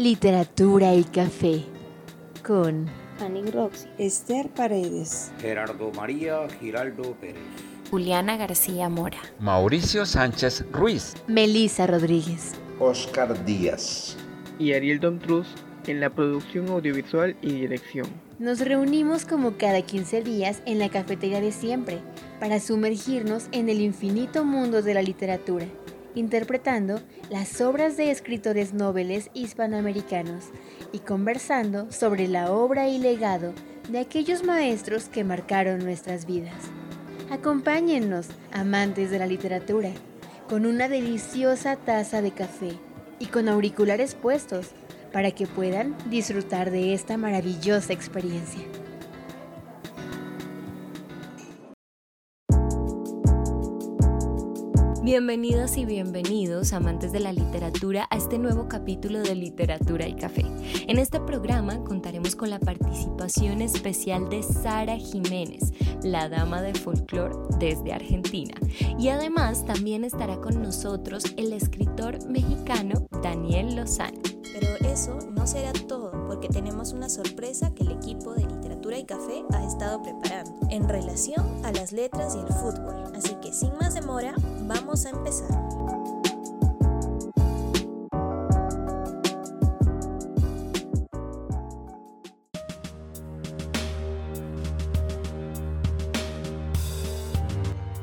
Literatura 0.00 0.94
y 0.94 1.04
Café 1.04 1.62
con 2.42 2.86
Fanny 3.18 3.50
Roxy, 3.50 3.86
Esther 3.98 4.48
Paredes, 4.48 5.30
Gerardo 5.42 5.92
María 5.92 6.48
Giraldo 6.58 7.14
Pérez, 7.20 7.42
Juliana 7.90 8.38
García 8.38 8.88
Mora, 8.88 9.18
Mauricio 9.40 10.06
Sánchez 10.06 10.64
Ruiz, 10.72 11.12
Melisa 11.26 11.86
Rodríguez, 11.86 12.54
Oscar 12.78 13.44
Díaz. 13.44 14.16
Y 14.58 14.72
Ariel 14.72 15.00
Domtruz 15.00 15.48
en 15.86 16.00
la 16.00 16.08
producción 16.08 16.70
audiovisual 16.70 17.36
y 17.42 17.52
dirección. 17.52 18.06
Nos 18.38 18.60
reunimos 18.60 19.26
como 19.26 19.58
cada 19.58 19.82
15 19.82 20.22
días 20.22 20.62
en 20.64 20.78
la 20.78 20.88
cafetería 20.88 21.42
de 21.42 21.52
siempre 21.52 21.98
para 22.40 22.58
sumergirnos 22.58 23.48
en 23.52 23.68
el 23.68 23.82
infinito 23.82 24.46
mundo 24.46 24.80
de 24.80 24.94
la 24.94 25.02
literatura 25.02 25.66
interpretando 26.14 27.00
las 27.30 27.60
obras 27.60 27.96
de 27.96 28.10
escritores 28.10 28.74
nobles 28.74 29.30
hispanoamericanos 29.34 30.46
y 30.92 31.00
conversando 31.00 31.90
sobre 31.92 32.28
la 32.28 32.52
obra 32.52 32.88
y 32.88 32.98
legado 32.98 33.52
de 33.88 33.98
aquellos 33.98 34.44
maestros 34.44 35.08
que 35.08 35.24
marcaron 35.24 35.78
nuestras 35.80 36.26
vidas. 36.26 36.54
Acompáñennos, 37.30 38.28
amantes 38.52 39.10
de 39.10 39.18
la 39.18 39.26
literatura, 39.26 39.90
con 40.48 40.66
una 40.66 40.88
deliciosa 40.88 41.76
taza 41.76 42.22
de 42.22 42.32
café 42.32 42.72
y 43.18 43.26
con 43.26 43.48
auriculares 43.48 44.14
puestos 44.14 44.70
para 45.12 45.30
que 45.30 45.46
puedan 45.46 45.96
disfrutar 46.08 46.70
de 46.70 46.94
esta 46.94 47.16
maravillosa 47.16 47.92
experiencia. 47.92 48.62
Bienvenidas 55.10 55.76
y 55.76 55.84
bienvenidos, 55.86 56.72
amantes 56.72 57.10
de 57.10 57.18
la 57.18 57.32
literatura, 57.32 58.06
a 58.10 58.16
este 58.16 58.38
nuevo 58.38 58.68
capítulo 58.68 59.18
de 59.18 59.34
Literatura 59.34 60.06
y 60.06 60.14
Café. 60.14 60.44
En 60.86 61.00
este 61.00 61.18
programa 61.18 61.82
contaremos 61.82 62.36
con 62.36 62.48
la 62.48 62.60
participación 62.60 63.60
especial 63.60 64.28
de 64.28 64.44
Sara 64.44 64.96
Jiménez, 64.96 65.72
la 66.04 66.28
dama 66.28 66.62
de 66.62 66.74
folclore 66.74 67.34
desde 67.58 67.92
Argentina. 67.92 68.54
Y 69.00 69.08
además 69.08 69.66
también 69.66 70.04
estará 70.04 70.40
con 70.40 70.62
nosotros 70.62 71.24
el 71.36 71.54
escritor 71.54 72.24
mexicano 72.28 73.08
Daniel 73.20 73.74
Lozano. 73.74 74.20
Pero 74.52 74.92
eso 74.92 75.18
no 75.32 75.44
será 75.48 75.72
todo, 75.72 76.12
porque 76.28 76.48
tenemos 76.48 76.92
una 76.92 77.08
sorpresa 77.08 77.74
que 77.74 77.82
el 77.82 77.90
equipo 77.90 78.32
de 78.34 78.42
Literatura 78.42 78.69
y 78.98 79.04
Café 79.04 79.44
ha 79.52 79.64
estado 79.64 80.02
preparando 80.02 80.52
en 80.70 80.88
relación 80.88 81.64
a 81.64 81.72
las 81.72 81.92
letras 81.92 82.34
y 82.34 82.38
el 82.38 82.52
fútbol. 82.52 83.12
Así 83.14 83.34
que 83.36 83.52
sin 83.52 83.76
más 83.76 83.94
demora, 83.94 84.34
vamos 84.62 85.06
a 85.06 85.10
empezar. 85.10 85.48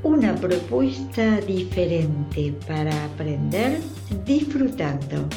Una 0.04 0.36
propuesta 0.36 1.42
diferente 1.42 2.54
para 2.66 3.06
aprender 3.06 3.82
disfrutando. 4.26 5.28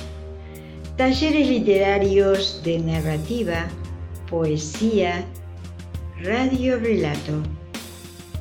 Talleres 0.96 1.48
literarios 1.48 2.60
de 2.62 2.78
narrativa, 2.78 3.68
poesía, 4.30 5.26
radio 6.22 6.78
relato. 6.78 7.42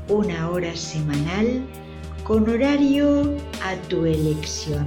Una 0.08 0.50
hora 0.50 0.74
semanal 0.76 1.66
con 2.24 2.48
horario 2.48 3.36
a 3.64 3.76
tu 3.90 4.06
elección. 4.06 4.86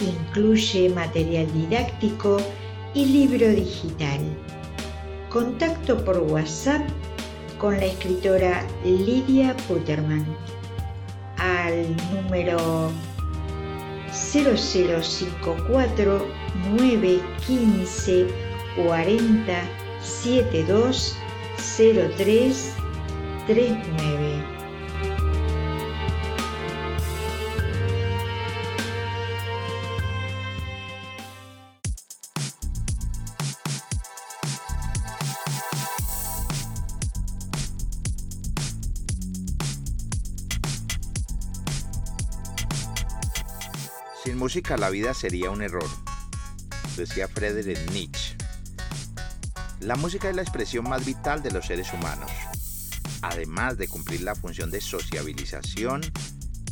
Incluye 0.00 0.88
material 0.88 1.46
didáctico 1.54 2.38
y 2.92 3.06
libro 3.06 3.48
digital. 3.48 4.18
Contacto 5.30 6.04
por 6.04 6.18
WhatsApp 6.18 6.82
con 7.58 7.76
la 7.76 7.86
escritora 7.86 8.66
Lidia 8.84 9.56
Putterman 9.68 10.26
al 11.38 11.86
número 12.12 12.90
0054 14.12 16.26
915 16.76 18.26
40 18.76 19.83
72 20.04 21.16
03 21.56 22.72
39. 23.46 24.54
Sin 44.24 44.38
música 44.38 44.78
la 44.78 44.88
vida 44.88 45.12
sería 45.12 45.50
un 45.50 45.60
error, 45.60 45.84
decía 46.96 47.28
Friedrich 47.28 47.78
Nietzsche. 47.90 48.33
La 49.84 49.96
música 49.96 50.30
es 50.30 50.34
la 50.34 50.40
expresión 50.40 50.88
más 50.88 51.04
vital 51.04 51.42
de 51.42 51.50
los 51.50 51.66
seres 51.66 51.92
humanos, 51.92 52.30
además 53.20 53.76
de 53.76 53.86
cumplir 53.86 54.22
la 54.22 54.34
función 54.34 54.70
de 54.70 54.80
sociabilización 54.80 56.00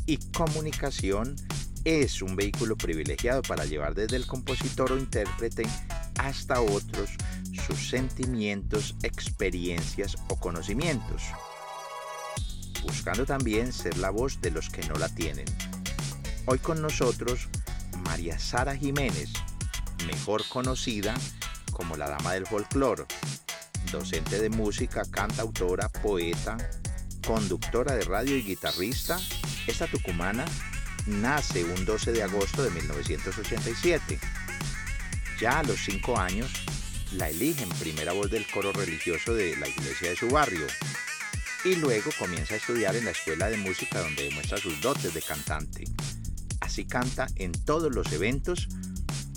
y 0.06 0.16
comunicación, 0.30 1.36
es 1.84 2.22
un 2.22 2.36
vehículo 2.36 2.74
privilegiado 2.74 3.42
para 3.42 3.66
llevar 3.66 3.94
desde 3.94 4.16
el 4.16 4.26
compositor 4.26 4.92
o 4.92 4.98
intérprete 4.98 5.64
hasta 6.18 6.62
otros 6.62 7.10
sus 7.66 7.90
sentimientos, 7.90 8.96
experiencias 9.02 10.16
o 10.28 10.36
conocimientos, 10.40 11.22
buscando 12.82 13.26
también 13.26 13.74
ser 13.74 13.98
la 13.98 14.08
voz 14.08 14.40
de 14.40 14.52
los 14.52 14.70
que 14.70 14.88
no 14.88 14.94
la 14.94 15.10
tienen. 15.10 15.44
Hoy 16.46 16.60
con 16.60 16.80
nosotros 16.80 17.48
María 18.04 18.38
Sara 18.38 18.74
Jiménez, 18.74 19.28
mejor 20.06 20.48
conocida 20.48 21.14
la 21.90 22.08
Dama 22.08 22.32
del 22.32 22.46
Folclor, 22.46 23.06
docente 23.90 24.40
de 24.40 24.48
música, 24.48 25.02
cantautora, 25.10 25.88
poeta, 25.88 26.56
conductora 27.26 27.94
de 27.94 28.04
radio 28.04 28.36
y 28.36 28.42
guitarrista. 28.42 29.18
Esta 29.66 29.86
tucumana 29.86 30.44
nace 31.06 31.64
un 31.64 31.84
12 31.84 32.12
de 32.12 32.22
agosto 32.22 32.62
de 32.62 32.70
1987. 32.70 34.18
Ya 35.40 35.58
a 35.58 35.62
los 35.64 35.84
5 35.84 36.18
años 36.18 36.50
la 37.12 37.28
eligen 37.28 37.68
primera 37.70 38.12
voz 38.12 38.30
del 38.30 38.46
coro 38.46 38.72
religioso 38.72 39.34
de 39.34 39.56
la 39.56 39.68
iglesia 39.68 40.10
de 40.10 40.16
su 40.16 40.28
barrio 40.28 40.66
y 41.64 41.74
luego 41.76 42.10
comienza 42.18 42.54
a 42.54 42.58
estudiar 42.58 42.96
en 42.96 43.04
la 43.04 43.10
escuela 43.10 43.50
de 43.50 43.58
música 43.58 44.00
donde 44.00 44.22
demuestra 44.22 44.56
sus 44.56 44.80
dotes 44.80 45.12
de 45.12 45.20
cantante. 45.20 45.84
Así 46.60 46.86
canta 46.86 47.26
en 47.36 47.52
todos 47.52 47.94
los 47.94 48.12
eventos 48.12 48.68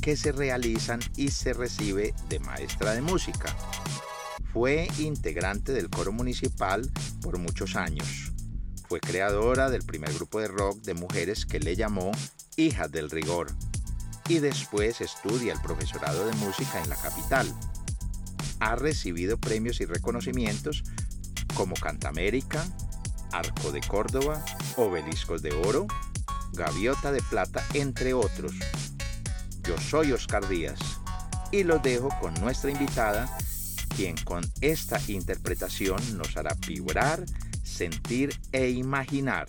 que 0.06 0.16
se 0.16 0.32
realizan 0.32 1.00
y 1.18 1.32
se 1.32 1.52
recibe 1.54 2.14
de 2.30 2.38
maestra 2.38 2.94
de 2.94 3.02
música. 3.02 3.56
Fue 4.54 4.88
integrante 5.00 5.72
del 5.72 5.90
coro 5.90 6.12
municipal 6.12 6.88
por 7.24 7.40
muchos 7.40 7.76
años. 7.76 8.32
Fue 8.88 9.00
creadora 9.00 9.72
del 9.72 9.82
primer 9.82 10.14
grupo 10.14 10.40
de 10.40 10.48
rock 10.48 10.80
de 10.84 10.94
mujeres 10.94 11.48
que 11.48 11.60
le 11.60 11.76
llamó 11.76 12.12
Hijas 12.56 12.92
del 12.92 13.10
Rigor 13.10 13.48
y 14.30 14.38
después 14.38 15.02
estudia 15.02 15.54
el 15.54 15.62
profesorado 15.62 16.28
de 16.28 16.34
música 16.34 16.84
en 16.84 16.90
la 16.92 16.98
capital. 16.98 17.52
Ha 18.60 18.76
recibido 18.76 19.40
premios 19.40 19.82
y 19.82 19.86
reconocimientos 19.86 20.84
como 21.56 21.74
Cantamérica, 21.74 22.64
Arco 23.32 23.72
de 23.72 23.82
Córdoba, 23.82 24.46
Obeliscos 24.78 25.42
de 25.42 25.52
Oro, 25.52 25.88
Gaviota 26.54 27.12
de 27.12 27.24
Plata, 27.24 27.66
entre 27.74 28.14
otros. 28.14 28.54
Yo 29.68 29.78
soy 29.80 30.12
Oscar 30.12 30.48
Díaz 30.48 30.80
y 31.52 31.64
los 31.64 31.82
dejo 31.82 32.10
con 32.22 32.34
nuestra 32.36 32.70
invitada, 32.70 33.28
quien 33.96 34.16
con 34.18 34.44
esta 34.62 35.00
interpretación 35.08 36.00
nos 36.18 36.38
hará 36.38 36.56
vibrar, 36.68 37.26
sentir 37.64 38.40
e 38.52 38.70
imaginar. 38.70 39.48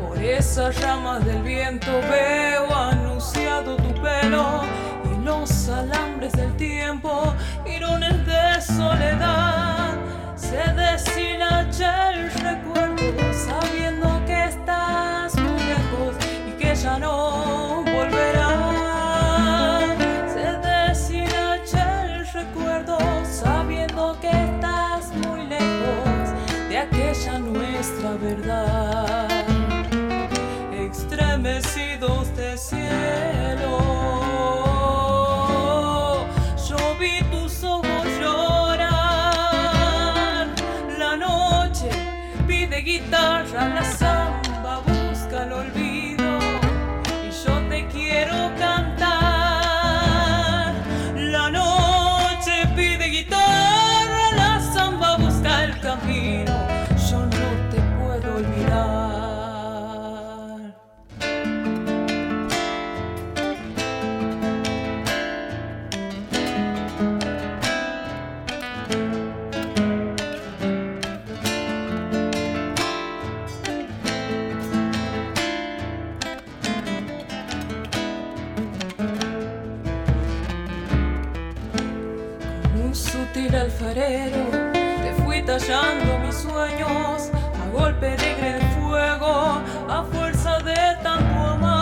Por 0.00 0.18
esas 0.18 0.80
ramas 0.80 1.22
del 1.22 1.42
viento 1.42 1.90
veo 2.10 2.74
anunciado 2.74 3.76
tu 3.76 3.92
pelo 4.00 4.62
y 5.04 5.22
los 5.22 5.68
alambres 5.68 6.32
del 6.32 6.56
tiempo, 6.56 7.34
mirones 7.66 8.24
de 8.24 8.62
soledad. 8.62 9.98
Se 10.34 10.56
deshilacha 10.72 12.12
el 12.12 12.30
recuerdo 12.30 13.20
sabiendo 13.34 14.24
que 14.24 14.44
estás 14.44 15.34
muy 15.34 15.62
lejos 15.64 16.16
y 16.48 16.52
que 16.52 16.74
ya 16.74 16.98
no 16.98 17.84
volverás. 17.84 18.32
Aquella 26.82 27.38
nuestra 27.38 28.12
verdad. 28.14 29.28
Extremecidos 30.72 32.36
de 32.36 32.58
cielo, 32.58 33.41
te 85.02 85.14
fui 85.24 85.42
tallando 85.42 86.18
mis 86.18 86.34
sueños 86.36 87.30
a 87.32 87.70
golpe 87.72 88.16
de 88.16 88.60
fuego, 88.78 89.62
a 89.88 90.04
fuerza 90.12 90.58
de 90.58 90.76
tanto 91.02 91.40
amar. 91.40 91.81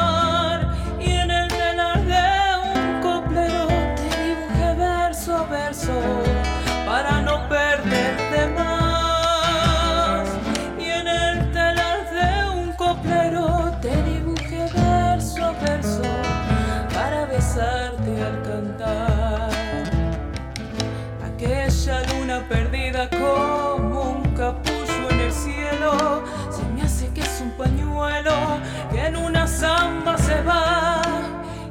Zamba 29.60 30.16
se 30.16 30.40
va 30.40 31.02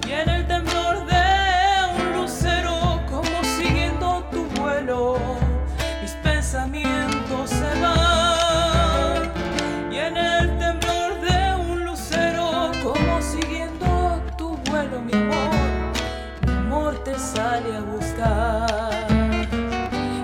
y 0.07 0.11
en 0.11 0.29
el 0.29 0.45
temblor 0.45 0.95
de 1.07 1.25
un 1.97 2.21
lucero 2.21 3.01
como 3.09 3.37
siguiendo 3.57 4.23
tu 4.31 4.45
vuelo. 4.59 5.17
Mis 5.99 6.11
pensamientos 6.27 7.49
se 7.49 7.71
van 7.81 9.31
y 9.91 9.97
en 9.97 10.15
el 10.17 10.45
temblor 10.59 11.19
de 11.27 11.39
un 11.71 11.85
lucero 11.85 12.71
como 12.83 13.21
siguiendo 13.23 14.21
tu 14.37 14.55
vuelo, 14.69 15.01
mi 15.01 15.13
amor. 15.13 15.51
Mi 16.45 16.51
amor 16.51 17.03
te 17.03 17.17
sale 17.17 17.75
a 17.75 17.81
buscar 17.81 19.07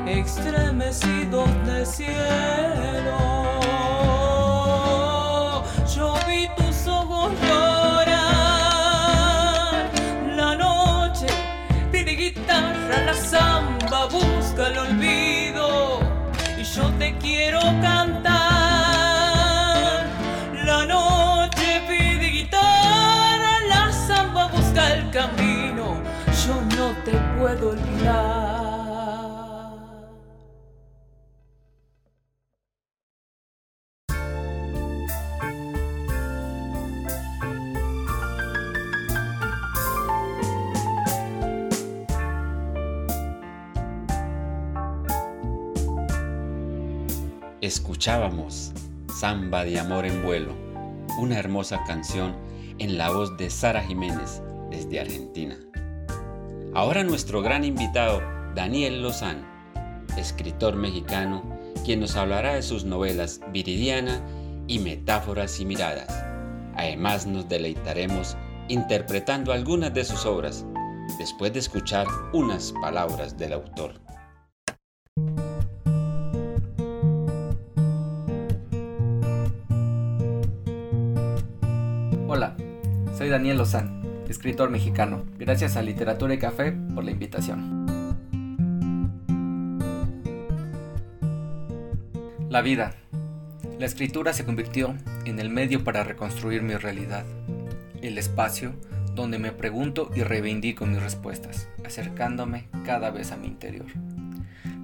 estremecidos 0.05 1.49
de 1.65 1.83
cielo. 1.83 3.24
Escuchábamos 48.05 48.71
Samba 49.19 49.65
de 49.65 49.79
Amor 49.79 50.05
en 50.05 50.21
Vuelo, 50.21 50.53
una 51.17 51.39
hermosa 51.39 51.83
canción 51.87 52.35
en 52.77 52.99
la 52.99 53.09
voz 53.09 53.35
de 53.37 53.49
Sara 53.49 53.81
Jiménez 53.81 54.43
desde 54.69 54.99
Argentina. 54.99 55.57
Ahora 56.75 57.03
nuestro 57.03 57.41
gran 57.41 57.63
invitado, 57.63 58.21
Daniel 58.53 59.01
Lozán, 59.01 59.43
escritor 60.19 60.75
mexicano, 60.75 61.41
quien 61.83 61.99
nos 61.99 62.15
hablará 62.15 62.53
de 62.53 62.61
sus 62.61 62.85
novelas 62.85 63.41
Viridiana 63.51 64.21
y 64.67 64.77
Metáforas 64.77 65.59
y 65.59 65.65
Miradas. 65.65 66.13
Además 66.75 67.25
nos 67.25 67.49
deleitaremos 67.49 68.37
interpretando 68.67 69.51
algunas 69.51 69.95
de 69.95 70.05
sus 70.05 70.27
obras, 70.27 70.63
después 71.17 71.53
de 71.53 71.59
escuchar 71.59 72.05
unas 72.33 72.71
palabras 72.83 73.35
del 73.35 73.53
autor. 73.53 74.04
Soy 83.17 83.29
Daniel 83.29 83.57
Lozán, 83.57 84.03
escritor 84.27 84.69
mexicano. 84.69 85.23
Gracias 85.39 85.77
a 85.77 85.81
Literatura 85.81 86.33
y 86.33 86.37
Café 86.37 86.73
por 86.93 87.05
la 87.05 87.11
invitación. 87.11 87.85
La 92.49 92.61
vida. 92.61 92.93
La 93.79 93.85
escritura 93.85 94.33
se 94.33 94.43
convirtió 94.43 94.95
en 95.23 95.39
el 95.39 95.49
medio 95.49 95.85
para 95.85 96.03
reconstruir 96.03 96.61
mi 96.61 96.75
realidad, 96.75 97.23
el 98.01 98.17
espacio 98.17 98.73
donde 99.13 99.39
me 99.39 99.53
pregunto 99.53 100.11
y 100.13 100.23
reivindico 100.23 100.85
mis 100.85 101.01
respuestas, 101.01 101.69
acercándome 101.85 102.67
cada 102.85 103.11
vez 103.11 103.31
a 103.31 103.37
mi 103.37 103.47
interior. 103.47 103.87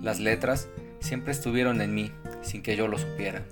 Las 0.02 0.22
letras 0.22 0.70
siempre 1.02 1.34
estuvieron 1.34 1.82
en 1.82 1.94
mí 1.94 2.14
sin 2.44 2.62
que 2.62 2.78
yo 2.78 2.88
lo 2.88 2.98
supiera. 2.98 3.44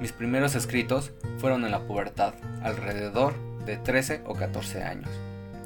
Mis 0.00 0.12
primeros 0.12 0.54
escritos 0.54 1.12
fueron 1.38 1.64
en 1.64 1.70
la 1.70 1.86
pubertad, 1.86 2.34
alrededor 2.62 3.34
de 3.64 3.78
13 3.78 4.22
o 4.26 4.34
14 4.34 4.82
años. 4.82 5.08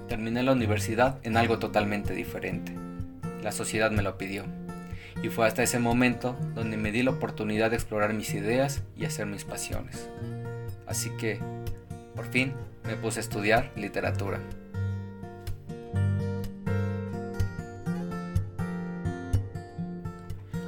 Terminé 0.08 0.44
la 0.44 0.52
universidad 0.52 1.18
en 1.24 1.36
algo 1.36 1.58
totalmente 1.58 2.14
diferente. 2.14 2.72
La 3.42 3.50
sociedad 3.50 3.90
me 3.90 4.02
lo 4.02 4.18
pidió. 4.18 4.44
Y 5.20 5.30
fue 5.30 5.48
hasta 5.48 5.64
ese 5.64 5.80
momento 5.80 6.36
donde 6.54 6.76
me 6.76 6.92
di 6.92 7.02
la 7.02 7.10
oportunidad 7.10 7.70
de 7.70 7.76
explorar 7.76 8.14
mis 8.14 8.32
ideas 8.32 8.82
y 8.96 9.04
hacer 9.04 9.26
mis 9.26 9.44
pasiones. 9.44 10.08
Así 10.86 11.10
que, 11.18 11.40
por 12.14 12.26
fin, 12.26 12.54
me 12.84 12.94
puse 12.94 13.18
a 13.18 13.22
estudiar 13.22 13.72
literatura. 13.74 14.38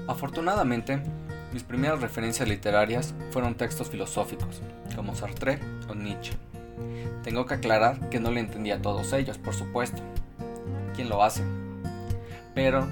Afortunadamente, 0.08 1.00
mis 1.52 1.62
primeras 1.62 2.00
referencias 2.00 2.48
literarias 2.48 3.14
fueron 3.30 3.54
textos 3.54 3.90
filosóficos, 3.90 4.62
como 4.96 5.14
Sartre 5.14 5.58
o 5.88 5.94
Nietzsche. 5.94 6.32
Tengo 7.22 7.46
que 7.46 7.54
aclarar 7.54 8.08
que 8.08 8.20
no 8.20 8.30
le 8.30 8.40
entendía 8.40 8.76
a 8.76 8.82
todos 8.82 9.12
ellos, 9.12 9.38
por 9.38 9.54
supuesto. 9.54 10.02
¿Quién 10.94 11.08
lo 11.08 11.22
hace? 11.22 11.42
Pero 12.54 12.86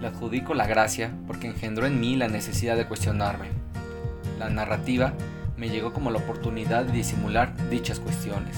le 0.00 0.08
adjudico 0.08 0.54
la 0.54 0.66
gracia 0.66 1.12
porque 1.26 1.46
engendró 1.46 1.86
en 1.86 2.00
mí 2.00 2.16
la 2.16 2.28
necesidad 2.28 2.76
de 2.76 2.86
cuestionarme, 2.86 3.48
La 4.38 4.50
narrativa 4.50 5.14
me 5.56 5.70
llegó 5.70 5.92
como 5.92 6.10
la 6.10 6.18
oportunidad 6.18 6.84
de 6.84 6.92
disimular 6.92 7.54
dichas 7.70 8.00
cuestiones, 8.00 8.56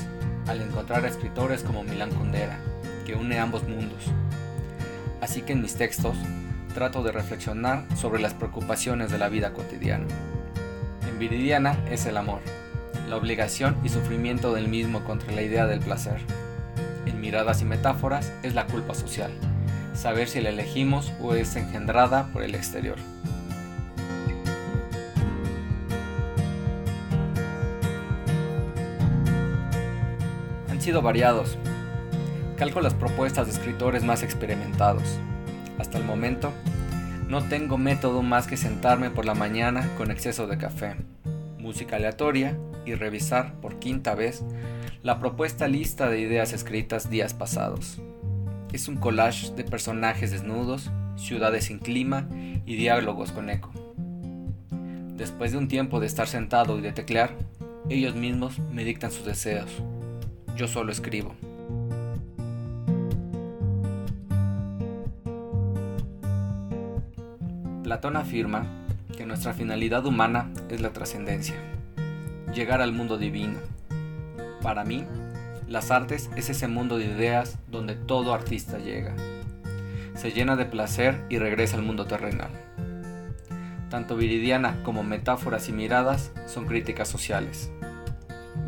al 0.48 0.60
encontrar 0.60 1.04
a 1.04 1.08
escritores 1.08 1.62
como 1.62 1.84
Milán 1.84 2.10
Kundera, 2.10 2.58
que 3.06 3.14
une 3.14 3.38
ambos 3.38 3.62
mundos. 3.68 4.06
Así 5.20 5.42
que 5.42 5.52
en 5.52 5.62
mis 5.62 5.76
textos 5.76 6.16
trato 6.78 7.02
de 7.02 7.10
reflexionar 7.10 7.84
sobre 7.96 8.22
las 8.22 8.34
preocupaciones 8.34 9.10
de 9.10 9.18
la 9.18 9.28
vida 9.28 9.52
cotidiana. 9.52 10.06
En 11.08 11.18
Viridiana 11.18 11.76
es 11.90 12.06
el 12.06 12.16
amor, 12.16 12.38
la 13.08 13.16
obligación 13.16 13.76
y 13.82 13.88
sufrimiento 13.88 14.54
del 14.54 14.68
mismo 14.68 15.02
contra 15.02 15.32
la 15.32 15.42
idea 15.42 15.66
del 15.66 15.80
placer. 15.80 16.20
En 17.04 17.20
Miradas 17.20 17.62
y 17.62 17.64
Metáforas 17.64 18.32
es 18.44 18.54
la 18.54 18.66
culpa 18.66 18.94
social, 18.94 19.32
saber 19.92 20.28
si 20.28 20.40
la 20.40 20.50
elegimos 20.50 21.12
o 21.20 21.34
es 21.34 21.56
engendrada 21.56 22.28
por 22.32 22.44
el 22.44 22.54
exterior. 22.54 22.98
Han 30.70 30.80
sido 30.80 31.02
variados. 31.02 31.58
Calco 32.56 32.80
las 32.80 32.94
propuestas 32.94 33.48
de 33.48 33.52
escritores 33.52 34.04
más 34.04 34.22
experimentados. 34.22 35.18
Hasta 35.78 35.98
el 35.98 36.04
momento, 36.04 36.52
no 37.28 37.42
tengo 37.42 37.76
método 37.76 38.22
más 38.22 38.46
que 38.46 38.56
sentarme 38.56 39.10
por 39.10 39.26
la 39.26 39.34
mañana 39.34 39.86
con 39.98 40.10
exceso 40.10 40.46
de 40.46 40.56
café, 40.56 40.96
música 41.58 41.96
aleatoria 41.96 42.58
y 42.86 42.94
revisar 42.94 43.52
por 43.60 43.78
quinta 43.78 44.14
vez 44.14 44.42
la 45.02 45.20
propuesta 45.20 45.68
lista 45.68 46.08
de 46.08 46.20
ideas 46.20 46.54
escritas 46.54 47.10
días 47.10 47.34
pasados. 47.34 48.00
Es 48.72 48.88
un 48.88 48.96
collage 48.96 49.52
de 49.54 49.64
personajes 49.64 50.30
desnudos, 50.30 50.90
ciudades 51.16 51.64
sin 51.64 51.80
clima 51.80 52.26
y 52.64 52.76
diálogos 52.76 53.30
con 53.32 53.50
eco. 53.50 53.70
Después 55.14 55.52
de 55.52 55.58
un 55.58 55.68
tiempo 55.68 56.00
de 56.00 56.06
estar 56.06 56.28
sentado 56.28 56.78
y 56.78 56.80
de 56.80 56.92
teclear, 56.92 57.36
ellos 57.90 58.14
mismos 58.14 58.58
me 58.72 58.84
dictan 58.84 59.10
sus 59.10 59.26
deseos. 59.26 59.82
Yo 60.56 60.66
solo 60.66 60.92
escribo. 60.92 61.34
Platón 67.88 68.18
afirma 68.18 68.66
que 69.16 69.24
nuestra 69.24 69.54
finalidad 69.54 70.04
humana 70.04 70.50
es 70.68 70.82
la 70.82 70.90
trascendencia, 70.90 71.54
llegar 72.52 72.82
al 72.82 72.92
mundo 72.92 73.16
divino. 73.16 73.60
Para 74.60 74.84
mí, 74.84 75.06
las 75.66 75.90
artes 75.90 76.28
es 76.36 76.50
ese 76.50 76.68
mundo 76.68 76.98
de 76.98 77.06
ideas 77.06 77.56
donde 77.66 77.94
todo 77.94 78.34
artista 78.34 78.76
llega. 78.76 79.14
Se 80.14 80.32
llena 80.32 80.54
de 80.54 80.66
placer 80.66 81.24
y 81.30 81.38
regresa 81.38 81.78
al 81.78 81.82
mundo 81.82 82.04
terrenal. 82.04 82.50
Tanto 83.88 84.16
Viridiana 84.16 84.82
como 84.82 85.02
metáforas 85.02 85.70
y 85.70 85.72
miradas 85.72 86.30
son 86.46 86.66
críticas 86.66 87.08
sociales. 87.08 87.70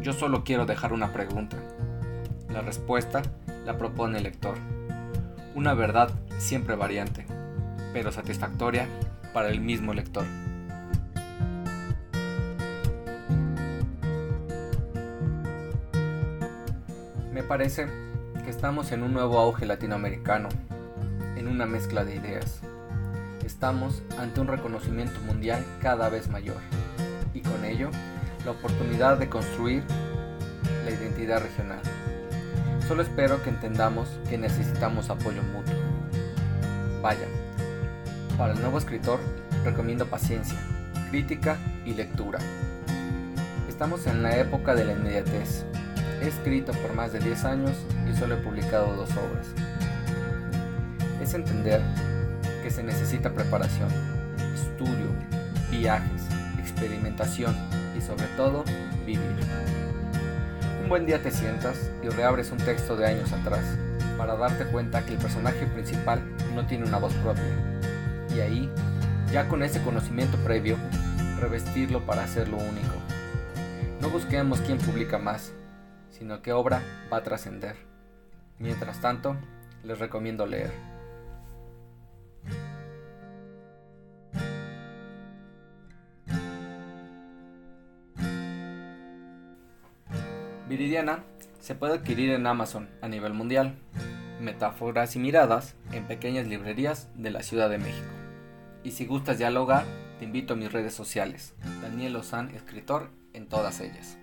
Yo 0.01 0.15
solo 0.15 0.45
quiero 0.45 0.65
dejar 0.65 0.95
una 0.95 1.13
pregunta. 1.13 1.59
La 2.49 2.63
respuesta 2.63 3.21
la 3.67 3.77
propone 3.77 4.17
el 4.17 4.25
lector. 4.25 4.57
Una 5.55 5.75
verdad 5.75 6.11
siempre 6.39 6.75
variante, 6.75 7.27
pero 7.93 8.13
satisfactoria 8.13 8.89
para 9.33 9.49
el 9.49 9.61
mismo 9.61 9.95
lector. 9.95 10.25
Me 17.33 17.43
parece 17.43 17.87
que 18.45 18.51
estamos 18.51 18.93
en 18.93 19.03
un 19.03 19.13
nuevo 19.13 19.39
auge 19.39 19.67
latinoamericano, 19.67 20.49
en 21.37 21.49
una 21.49 21.67
mezcla 21.67 22.05
de 22.05 22.17
ideas. 22.17 22.61
Estamos 23.45 24.03
ante 24.19 24.41
un 24.41 24.47
reconocimiento 24.47 25.21
mundial 25.21 25.65
cada 25.81 26.09
vez 26.09 26.29
mayor 26.29 26.59
y 27.35 27.41
con 27.41 27.65
ello 27.65 27.91
la 28.45 28.53
oportunidad 28.53 29.19
de 29.19 29.29
construir 29.29 29.83
la 30.85 30.91
identidad 30.91 31.41
regional. 31.41 31.81
Solo 32.87 33.03
espero 33.03 33.43
que 33.43 33.51
entendamos 33.51 34.09
que 34.29 34.37
necesitamos 34.37 35.11
apoyo 35.11 35.43
mutuo. 35.43 35.75
Vaya, 37.03 37.27
para 38.41 38.55
el 38.55 38.61
nuevo 38.63 38.79
escritor 38.79 39.21
recomiendo 39.67 40.07
paciencia, 40.07 40.59
crítica 41.11 41.59
y 41.85 41.93
lectura. 41.93 42.39
Estamos 43.69 44.07
en 44.07 44.23
la 44.23 44.35
época 44.39 44.75
de 44.75 44.87
la 44.87 44.93
inmediatez. 44.93 45.67
He 46.23 46.29
escrito 46.29 46.73
por 46.73 46.95
más 46.95 47.13
de 47.13 47.19
10 47.19 47.45
años 47.45 47.73
y 48.11 48.17
solo 48.17 48.37
he 48.37 48.39
publicado 48.39 48.97
dos 48.97 49.11
obras. 49.11 49.49
Es 51.21 51.35
entender 51.35 51.83
que 52.63 52.71
se 52.71 52.83
necesita 52.83 53.31
preparación, 53.31 53.91
estudio, 54.55 55.11
viajes, 55.71 56.23
experimentación 56.59 57.55
y 57.95 58.01
sobre 58.01 58.25
todo 58.39 58.65
vivir. 59.05 59.21
Un 60.83 60.89
buen 60.89 61.05
día 61.05 61.23
te 61.23 61.31
sientas 61.31 61.91
y 62.03 62.09
reabres 62.09 62.53
un 62.53 62.59
texto 62.59 62.97
de 62.97 63.07
años 63.07 63.35
atrás 63.35 63.67
para 64.17 64.35
darte 64.35 64.65
cuenta 64.65 65.05
que 65.05 65.13
el 65.13 65.19
personaje 65.19 65.67
principal 65.67 66.23
no 66.55 66.67
tiene 66.67 66.87
una 66.87 66.97
voz 66.97 67.13
propia. 67.17 67.70
Y 68.35 68.41
ahí, 68.41 68.71
ya 69.33 69.49
con 69.49 69.63
ese 69.63 69.83
conocimiento 69.83 70.37
previo, 70.39 70.77
revestirlo 71.41 72.05
para 72.07 72.25
hacerlo 72.25 72.57
único. 72.59 72.95
No 74.01 74.11
busquemos 74.11 74.61
quién 74.61 74.79
publica 74.79 75.19
más, 75.19 75.53
sino 76.11 76.43
qué 76.43 76.53
obra 76.53 76.83
va 77.13 77.19
a 77.19 77.23
trascender. 77.23 77.77
Mientras 78.59 79.01
tanto, 79.01 79.37
les 79.83 79.99
recomiendo 79.99 80.47
leer. 80.47 80.71
Viridiana 90.69 91.25
se 91.59 91.75
puede 91.75 91.95
adquirir 91.95 92.31
en 92.31 92.47
Amazon 92.47 92.89
a 93.03 93.09
nivel 93.09 93.35
mundial. 93.35 93.75
Metáforas 94.41 95.17
y 95.17 95.19
miradas 95.19 95.75
en 95.93 96.05
pequeñas 96.05 96.47
librerías 96.47 97.09
de 97.17 97.31
la 97.31 97.43
Ciudad 97.43 97.69
de 97.69 97.79
México. 97.79 98.20
Y 98.83 98.93
si 98.93 99.07
gustas 99.07 99.39
dialogar, 99.39 99.85
te 100.19 100.25
invito 100.25 100.55
a 100.55 100.57
mis 100.57 100.73
redes 100.73 100.95
sociales. 100.95 101.55
Daniel 101.83 102.15
Lozán, 102.15 102.55
escritor, 102.55 103.11
en 103.35 103.49
todas 103.49 103.81
ellas. 103.81 104.19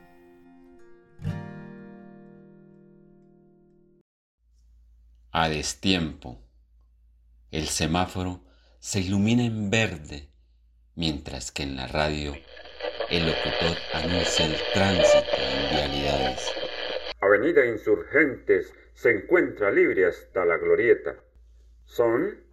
A 5.32 5.50
destiempo. 5.50 6.40
El 7.52 7.68
semáforo 7.68 8.42
se 8.80 9.02
ilumina 9.02 9.46
en 9.46 9.70
verde, 9.70 10.30
mientras 10.96 11.52
que 11.52 11.64
en 11.64 11.76
la 11.76 11.88
radio 11.88 12.34
el 13.10 13.26
locutor 13.26 13.78
anuncia 13.94 14.46
el 14.46 14.56
tránsito 14.74 15.38
en 15.38 15.70
vialidades. 15.70 16.52
Avenida 17.22 17.66
Insurgentes 17.66 18.74
se 18.94 19.12
encuentra 19.12 19.72
libre 19.72 20.08
hasta 20.08 20.44
la 20.46 20.58
glorieta. 20.58 21.16
Son 21.86 22.47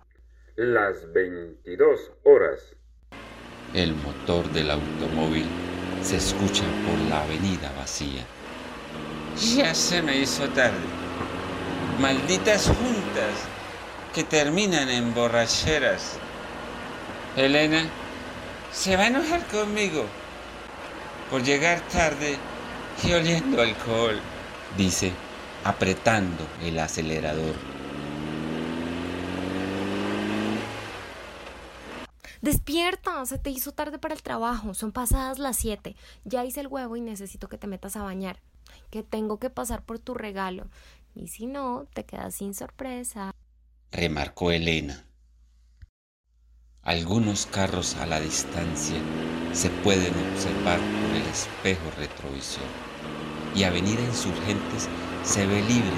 las 0.56 1.12
22 1.12 2.12
horas. 2.22 2.60
El 3.74 3.92
motor 3.96 4.48
del 4.52 4.70
automóvil 4.70 5.46
se 6.00 6.16
escucha 6.16 6.62
por 6.86 6.96
la 7.08 7.22
avenida 7.22 7.72
vacía. 7.76 8.24
Ya 9.56 9.74
se 9.74 10.00
me 10.00 10.16
hizo 10.18 10.48
tarde. 10.50 10.78
Malditas 11.98 12.68
juntas 12.68 13.48
que 14.14 14.22
terminan 14.22 14.88
en 14.90 15.12
borracheras. 15.12 16.18
Elena 17.36 17.88
se 18.72 18.96
va 18.96 19.04
a 19.04 19.08
enojar 19.08 19.44
conmigo 19.48 20.04
por 21.30 21.42
llegar 21.42 21.80
tarde 21.88 22.36
y 23.02 23.12
oliendo 23.12 23.60
alcohol, 23.60 24.20
dice 24.76 25.10
apretando 25.64 26.46
el 26.62 26.78
acelerador. 26.78 27.73
Despierta, 32.44 33.24
se 33.24 33.38
te 33.38 33.48
hizo 33.48 33.72
tarde 33.72 33.98
para 33.98 34.12
el 34.12 34.22
trabajo, 34.22 34.74
son 34.74 34.92
pasadas 34.92 35.38
las 35.38 35.56
7. 35.56 35.96
Ya 36.26 36.44
hice 36.44 36.60
el 36.60 36.66
huevo 36.66 36.94
y 36.94 37.00
necesito 37.00 37.48
que 37.48 37.56
te 37.56 37.66
metas 37.66 37.96
a 37.96 38.02
bañar. 38.02 38.42
Que 38.90 39.02
tengo 39.02 39.38
que 39.38 39.48
pasar 39.48 39.82
por 39.82 39.98
tu 39.98 40.12
regalo. 40.12 40.66
Y 41.14 41.28
si 41.28 41.46
no, 41.46 41.86
te 41.94 42.04
quedas 42.04 42.34
sin 42.34 42.52
sorpresa. 42.52 43.30
Remarcó 43.90 44.50
Elena. 44.50 45.06
Algunos 46.82 47.46
carros 47.46 47.96
a 47.96 48.04
la 48.04 48.20
distancia 48.20 49.00
se 49.54 49.70
pueden 49.70 50.12
observar 50.34 50.80
por 50.80 51.16
el 51.16 51.26
espejo 51.26 51.90
retrovisor 51.96 52.68
y 53.54 53.64
Avenida 53.64 54.02
Insurgentes 54.02 54.90
se 55.22 55.46
ve 55.46 55.62
libre 55.62 55.96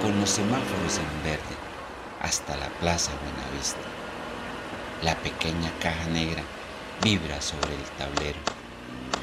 con 0.00 0.20
los 0.20 0.30
semáforos 0.30 0.98
en 0.98 1.24
verde 1.24 1.56
hasta 2.20 2.56
la 2.56 2.68
Plaza 2.78 3.10
Buenavista. 3.20 3.97
La 5.02 5.14
pequeña 5.16 5.70
caja 5.80 6.08
negra 6.08 6.42
vibra 7.02 7.40
sobre 7.40 7.74
el 7.74 7.82
tablero. 7.96 8.38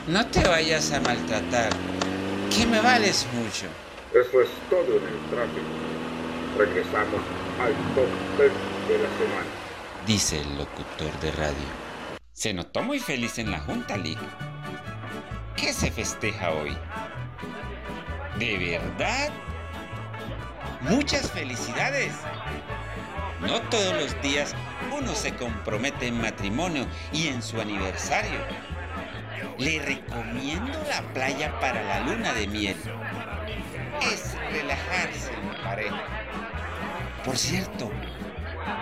No 0.07 0.25
te 0.27 0.47
vayas 0.47 0.91
a 0.93 1.01
maltratar, 1.01 1.69
que 2.55 2.65
me 2.65 2.79
vales 2.79 3.27
mucho. 3.33 3.67
Eso 4.11 4.41
es 4.41 4.49
todo 4.69 4.97
en 4.97 5.03
el 5.03 5.19
tráfico. 5.29 5.65
Regresamos 6.57 7.21
al 7.59 7.73
top 7.93 8.07
10 8.37 8.51
de 8.87 9.03
la 9.03 9.09
semana. 9.17 9.49
Dice 10.07 10.39
el 10.39 10.57
locutor 10.57 11.19
de 11.19 11.31
radio. 11.31 11.85
Se 12.31 12.53
notó 12.53 12.81
muy 12.81 12.99
feliz 12.99 13.37
en 13.39 13.51
la 13.51 13.59
junta, 13.59 13.97
Lee. 13.97 14.17
¿Qué 15.57 15.73
se 15.73 15.91
festeja 15.91 16.51
hoy? 16.51 16.77
¿De 18.39 18.57
verdad? 18.57 19.29
Muchas 20.81 21.31
felicidades. 21.31 22.13
No 23.47 23.61
todos 23.69 23.93
los 23.93 24.21
días 24.21 24.55
uno 24.91 25.13
se 25.13 25.35
compromete 25.35 26.07
en 26.07 26.19
matrimonio 26.19 26.85
y 27.13 27.27
en 27.27 27.41
su 27.43 27.61
aniversario. 27.61 28.39
Le 29.59 29.79
recomiendo 29.79 30.77
la 30.89 31.01
playa 31.13 31.59
para 31.59 31.83
la 31.83 31.99
luna 32.01 32.33
de 32.33 32.47
miel. 32.47 32.77
Es 34.11 34.35
relajarse 34.51 35.31
en 35.33 35.63
pareja. 35.63 36.03
Por 37.23 37.37
cierto, 37.37 37.91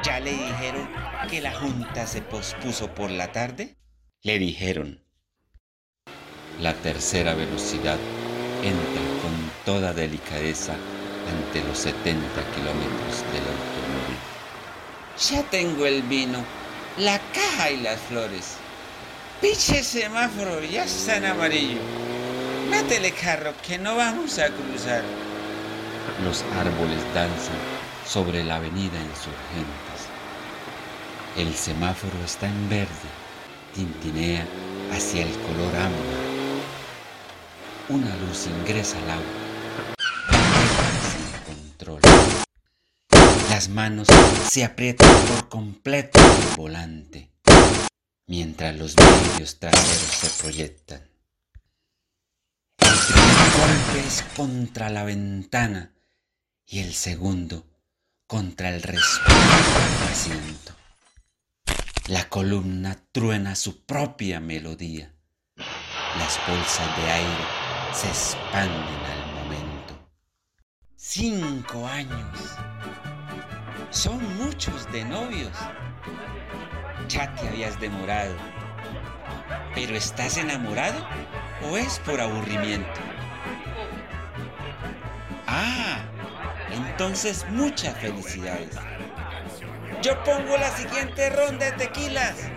¿ya 0.04 0.20
le 0.20 0.32
dijeron 0.32 0.90
que 1.30 1.42
la 1.42 1.54
junta 1.54 2.08
se 2.08 2.22
pospuso 2.22 2.94
por 2.94 3.12
la 3.12 3.32
tarde? 3.32 3.78
Le 4.22 4.40
dijeron. 4.40 5.04
La 6.60 6.74
tercera 6.74 7.34
velocidad 7.34 7.98
entra 8.64 9.02
con 9.22 9.52
toda 9.66 9.94
delicadeza 9.94 10.74
ante 10.74 11.64
los 11.68 11.78
70 11.80 12.24
kilómetros 12.56 13.24
del 13.34 13.44
automóvil. 13.44 13.73
Ya 15.20 15.44
tengo 15.44 15.86
el 15.86 16.02
vino, 16.04 16.44
la 16.98 17.20
caja 17.34 17.70
y 17.70 17.82
las 17.82 18.00
flores. 18.02 18.56
Piche 19.42 19.84
semáforo, 19.84 20.62
ya 20.64 20.86
está 20.86 21.18
en 21.18 21.26
amarillo. 21.26 21.82
Métele 22.70 23.12
carro, 23.12 23.54
que 23.66 23.78
no 23.78 23.96
vamos 23.96 24.40
a 24.40 24.48
cruzar. 24.48 25.04
Los 26.24 26.44
árboles 26.58 27.00
danzan 27.14 27.56
sobre 28.08 28.44
la 28.44 28.56
avenida 28.56 29.00
insurgentes. 29.00 30.08
El 31.38 31.54
semáforo 31.54 32.18
está 32.26 32.48
en 32.48 32.70
verde, 32.70 33.10
tintinea 33.76 34.46
hacia 34.92 35.24
el 35.24 35.32
color 35.32 35.76
ámbar. 35.76 36.34
Una 37.90 38.16
luz 38.18 38.48
ingresa 38.48 38.98
al 38.98 39.12
agua. 39.12 39.43
Las 43.54 43.70
manos 43.70 44.08
se 44.50 44.64
aprietan 44.64 45.16
por 45.28 45.48
completo 45.48 46.20
el 46.20 46.56
volante, 46.58 47.30
mientras 48.26 48.76
los 48.76 48.96
vidrios 48.96 49.60
traseros 49.60 50.10
se 50.10 50.42
proyectan. 50.42 51.08
El 52.80 52.98
primer 53.14 53.52
golpe 53.60 54.08
es 54.08 54.24
contra 54.36 54.90
la 54.90 55.04
ventana 55.04 55.94
y 56.66 56.80
el 56.80 56.96
segundo 56.96 57.64
contra 58.26 58.70
el 58.70 58.82
respaldo 58.82 59.80
del 60.00 60.12
asiento. 60.12 60.74
La 62.08 62.28
columna 62.30 62.98
truena 63.12 63.54
su 63.54 63.86
propia 63.86 64.40
melodía. 64.40 65.14
Las 65.58 66.40
bolsas 66.48 66.98
de 66.98 67.12
aire 67.12 67.46
se 67.94 68.08
expanden 68.08 68.74
al 68.74 69.44
momento. 69.44 70.10
Cinco 70.96 71.86
años. 71.86 72.40
Son 73.94 74.38
muchos 74.38 74.92
de 74.92 75.06
novios. 75.06 75.52
Ya 77.08 77.32
te 77.36 77.48
habías 77.48 77.80
demorado. 77.80 78.36
¿Pero 79.76 79.96
estás 79.96 80.38
enamorado 80.38 81.08
o 81.70 81.78
es 81.78 82.00
por 82.00 82.20
aburrimiento? 82.20 83.00
Ah, 85.46 86.02
entonces 86.72 87.46
muchas 87.52 87.96
felicidades. 88.00 88.76
Yo 90.02 90.22
pongo 90.24 90.58
la 90.58 90.72
siguiente 90.72 91.30
ronda 91.30 91.68
de 91.68 91.72
tequilas. 91.74 92.50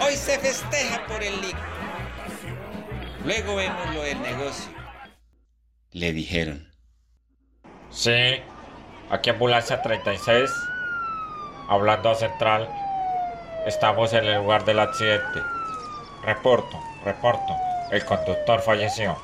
Hoy 0.00 0.14
se 0.14 0.38
festeja 0.38 1.06
por 1.06 1.22
el 1.22 1.40
lic. 1.40 1.56
Luego 3.24 3.56
vemos 3.56 3.94
lo 3.94 4.02
del 4.02 4.20
negocio. 4.20 4.70
Le 5.92 6.12
dijeron. 6.12 6.70
Sí, 7.88 8.42
aquí 9.10 9.30
ambulancia 9.30 9.82
36. 9.82 10.50
Hablando 11.68 12.10
a 12.10 12.14
central. 12.14 12.68
Estamos 13.66 14.12
en 14.12 14.24
el 14.24 14.38
lugar 14.38 14.64
del 14.64 14.80
accidente. 14.80 15.42
Reporto, 16.22 16.78
reporto. 17.04 17.56
El 17.90 18.04
conductor 18.04 18.60
falleció. 18.60 19.16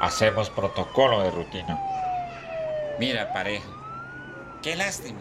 Hacemos 0.00 0.50
protocolo 0.50 1.22
de 1.22 1.30
rutina. 1.30 1.78
Mira, 2.98 3.32
pareja. 3.32 3.66
Qué 4.62 4.76
lástima. 4.76 5.20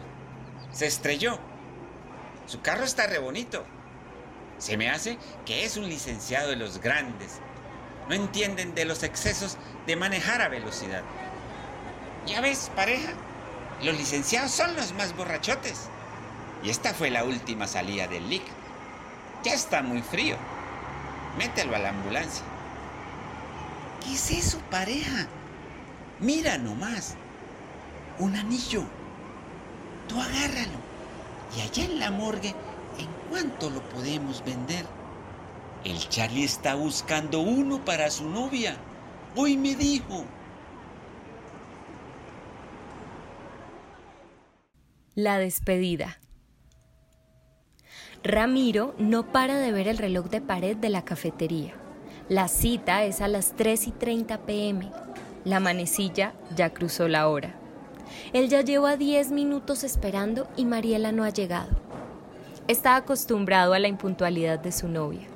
Se 0.71 0.85
estrelló. 0.85 1.39
Su 2.45 2.61
carro 2.61 2.83
está 2.83 3.07
re 3.07 3.19
bonito. 3.19 3.63
Se 4.57 4.77
me 4.77 4.89
hace 4.89 5.17
que 5.45 5.65
es 5.65 5.77
un 5.77 5.88
licenciado 5.89 6.49
de 6.49 6.55
los 6.55 6.79
grandes. 6.79 7.39
No 8.07 8.15
entienden 8.15 8.75
de 8.75 8.85
los 8.85 9.03
excesos 9.03 9.57
de 9.88 9.95
manejar 9.95 10.41
a 10.41 10.49
velocidad. 10.49 11.03
Ya 12.25 12.41
ves, 12.41 12.71
pareja. 12.75 13.13
Los 13.86 14.00
licenciados 14.00 14.50
son 14.50 14.76
los 14.76 14.93
más 14.93 15.15
borrachotes. 15.15 15.89
Y 16.63 16.71
esta 16.71 16.95
fue 16.95 17.12
la 17.12 17.24
última 17.24 17.67
salida 17.67 18.08
del 18.08 18.28
LIC. 18.28 18.41
Ya 19.43 19.54
está 19.54 19.84
muy 19.84 20.02
frío. 20.02 20.38
Mételo 21.38 21.76
a 21.76 21.80
la 21.80 21.89
ambulancia. 21.89 22.43
¿Qué 24.04 24.15
es 24.15 24.32
eso, 24.32 24.58
pareja? 24.71 25.28
Mira 26.19 26.58
nomás. 26.58 27.13
Un 28.17 28.36
anillo. 28.36 28.84
Tú 30.10 30.19
agárralo. 30.19 30.80
Y 31.56 31.62
allá 31.62 31.84
en 31.84 32.00
la 32.00 32.10
morgue, 32.10 32.56
¿en 32.98 33.30
cuánto 33.30 33.69
lo 33.69 33.88
podemos 33.89 34.43
vender? 34.43 34.88
El 35.84 36.10
Charlie 36.10 36.45
está 36.45 36.74
buscando 36.74 37.39
uno 37.39 37.86
para 37.86 38.10
su 38.10 38.28
novia. 38.28 38.78
Hoy 39.36 39.58
me 39.58 39.76
dijo. 39.76 40.26
La 45.15 45.39
despedida. 45.39 46.19
Ramiro 48.21 48.93
no 48.97 49.32
para 49.32 49.58
de 49.58 49.71
ver 49.71 49.88
el 49.88 49.97
reloj 49.97 50.25
de 50.25 50.41
pared 50.41 50.75
de 50.75 50.89
la 50.89 51.06
cafetería. 51.06 51.73
La 52.28 52.49
cita 52.49 53.06
es 53.06 53.21
a 53.21 53.30
las 53.30 53.56
3 53.56 53.88
y 53.88 53.91
30 53.91 54.39
pm. 54.39 54.91
La 55.45 55.62
manecilla 55.62 56.34
ya 56.54 56.73
cruzó 56.73 57.08
la 57.08 57.30
hora. 57.30 57.56
Él 58.34 58.49
ya 58.49 58.60
lleva 58.60 58.97
10 58.97 59.32
minutos 59.32 59.86
esperando 59.86 60.49
y 60.58 60.65
Mariela 60.65 61.13
no 61.13 61.23
ha 61.23 61.30
llegado. 61.30 61.71
Está 62.67 62.97
acostumbrado 62.97 63.71
a 63.71 63.80
la 63.80 63.88
impuntualidad 63.88 64.60
de 64.60 64.73
su 64.73 64.89
novia. 64.89 65.28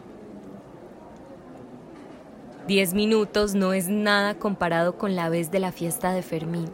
10 2.68 2.94
minutos 2.96 3.56
no 3.56 3.72
es 3.72 3.88
nada 3.88 4.34
comparado 4.34 4.98
con 4.98 5.16
la 5.16 5.30
vez 5.30 5.52
de 5.52 5.60
la 5.60 5.72
fiesta 5.72 6.12
de 6.12 6.22
Fermín. 6.22 6.70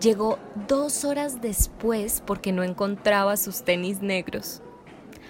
Llegó 0.00 0.38
dos 0.68 1.04
horas 1.04 1.40
después 1.40 2.22
porque 2.24 2.52
no 2.52 2.62
encontraba 2.62 3.36
sus 3.36 3.62
tenis 3.62 4.02
negros. 4.02 4.62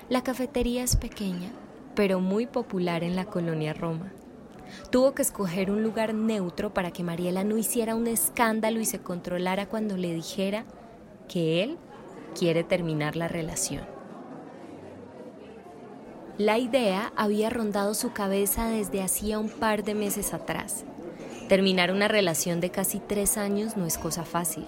La 0.09 0.23
cafetería 0.23 0.83
es 0.83 0.97
pequeña, 0.97 1.51
pero 1.95 2.21
muy 2.21 2.47
popular 2.47 3.05
en 3.05 3.17
la 3.17 3.27
colonia 3.27 3.75
Roma. 3.75 4.13
Tuvo 4.91 5.15
que 5.15 5.23
escoger 5.23 5.71
un 5.71 5.83
lugar 5.83 6.15
neutro 6.15 6.73
para 6.73 6.91
que 6.91 7.03
Mariela 7.03 7.45
no 7.45 7.57
hiciera 7.57 7.95
un 7.95 8.07
escándalo 8.07 8.81
y 8.81 8.85
se 8.85 9.01
controlara 9.01 9.67
cuando 9.67 9.97
le 9.97 10.15
dijera 10.15 10.65
que 11.29 11.63
él 11.63 11.79
quiere 12.39 12.65
terminar 12.65 13.17
la 13.17 13.29
relación. 13.29 13.85
La 16.39 16.59
idea 16.59 17.13
había 17.17 17.51
rondado 17.51 17.95
su 17.95 18.13
cabeza 18.13 18.69
desde 18.69 19.03
hacía 19.03 19.39
un 19.39 19.49
par 19.49 19.83
de 19.83 19.95
meses 19.95 20.33
atrás. 20.33 20.85
Terminar 21.49 21.93
una 21.93 22.09
relación 22.09 22.61
de 22.61 22.71
casi 22.71 23.01
tres 23.01 23.39
años 23.39 23.79
no 23.79 23.87
es 23.87 23.97
cosa 23.97 24.25
fácil. 24.25 24.67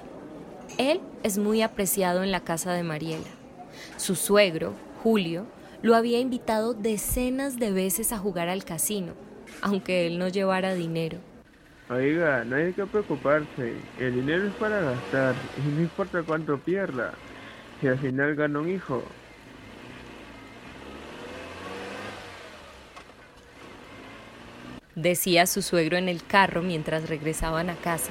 Él 0.78 1.02
es 1.22 1.36
muy 1.36 1.60
apreciado 1.60 2.22
en 2.22 2.30
la 2.30 2.40
casa 2.40 2.72
de 2.72 2.82
Mariela. 2.82 3.26
Su 3.98 4.14
suegro, 4.14 4.72
Julio, 5.02 5.44
lo 5.82 5.94
había 5.94 6.20
invitado 6.20 6.72
decenas 6.72 7.58
de 7.58 7.70
veces 7.70 8.12
a 8.12 8.18
jugar 8.18 8.48
al 8.48 8.64
casino, 8.64 9.12
aunque 9.60 10.06
él 10.06 10.18
no 10.18 10.28
llevara 10.28 10.72
dinero. 10.72 11.18
Oiga, 11.90 12.44
no 12.44 12.56
hay 12.56 12.72
que 12.72 12.86
preocuparse. 12.86 13.74
El 13.98 14.14
dinero 14.14 14.46
es 14.46 14.54
para 14.54 14.80
gastar 14.80 15.34
y 15.58 15.68
no 15.74 15.82
importa 15.82 16.22
cuánto 16.22 16.56
pierda. 16.58 17.12
Si 17.80 17.88
al 17.88 17.98
final 17.98 18.36
gana 18.36 18.58
un 18.58 18.70
hijo. 18.70 19.02
Decía 24.96 25.46
su 25.46 25.62
suegro 25.62 25.96
en 25.96 26.08
el 26.08 26.24
carro 26.24 26.62
mientras 26.62 27.08
regresaban 27.08 27.70
a 27.70 27.76
casa. 27.76 28.10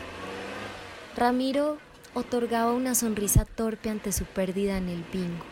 Ramiro 1.15 1.77
otorgaba 2.13 2.71
una 2.71 2.95
sonrisa 2.95 3.45
torpe 3.45 3.89
ante 3.89 4.11
su 4.11 4.25
pérdida 4.25 4.77
en 4.77 4.89
el 4.89 5.03
bingo. 5.11 5.45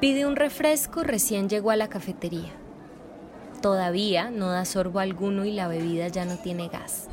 Pide 0.00 0.26
un 0.26 0.36
refresco, 0.36 1.02
recién 1.02 1.48
llegó 1.48 1.70
a 1.70 1.76
la 1.76 1.88
cafetería. 1.88 2.52
Todavía 3.62 4.30
no 4.30 4.50
da 4.50 4.64
sorbo 4.64 4.98
alguno 4.98 5.44
y 5.44 5.52
la 5.52 5.68
bebida 5.68 6.08
ya 6.08 6.24
no 6.24 6.36
tiene 6.36 6.68
gas. 6.68 7.08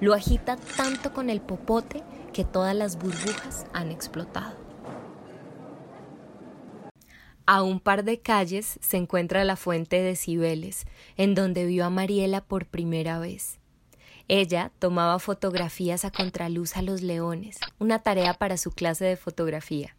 Lo 0.00 0.14
agita 0.14 0.56
tanto 0.76 1.12
con 1.12 1.30
el 1.30 1.40
popote 1.40 2.02
que 2.32 2.44
todas 2.44 2.74
las 2.74 2.98
burbujas 2.98 3.66
han 3.72 3.90
explotado. 3.90 4.63
A 7.46 7.62
un 7.62 7.78
par 7.78 8.04
de 8.04 8.20
calles 8.20 8.78
se 8.80 8.96
encuentra 8.96 9.44
la 9.44 9.56
fuente 9.56 10.00
de 10.00 10.16
Cibeles, 10.16 10.86
en 11.18 11.34
donde 11.34 11.66
vio 11.66 11.84
a 11.84 11.90
Mariela 11.90 12.42
por 12.42 12.64
primera 12.64 13.18
vez. 13.18 13.58
Ella 14.28 14.72
tomaba 14.78 15.18
fotografías 15.18 16.06
a 16.06 16.10
contraluz 16.10 16.78
a 16.78 16.82
los 16.82 17.02
leones, 17.02 17.58
una 17.78 17.98
tarea 17.98 18.32
para 18.32 18.56
su 18.56 18.70
clase 18.70 19.04
de 19.04 19.16
fotografía. 19.16 19.94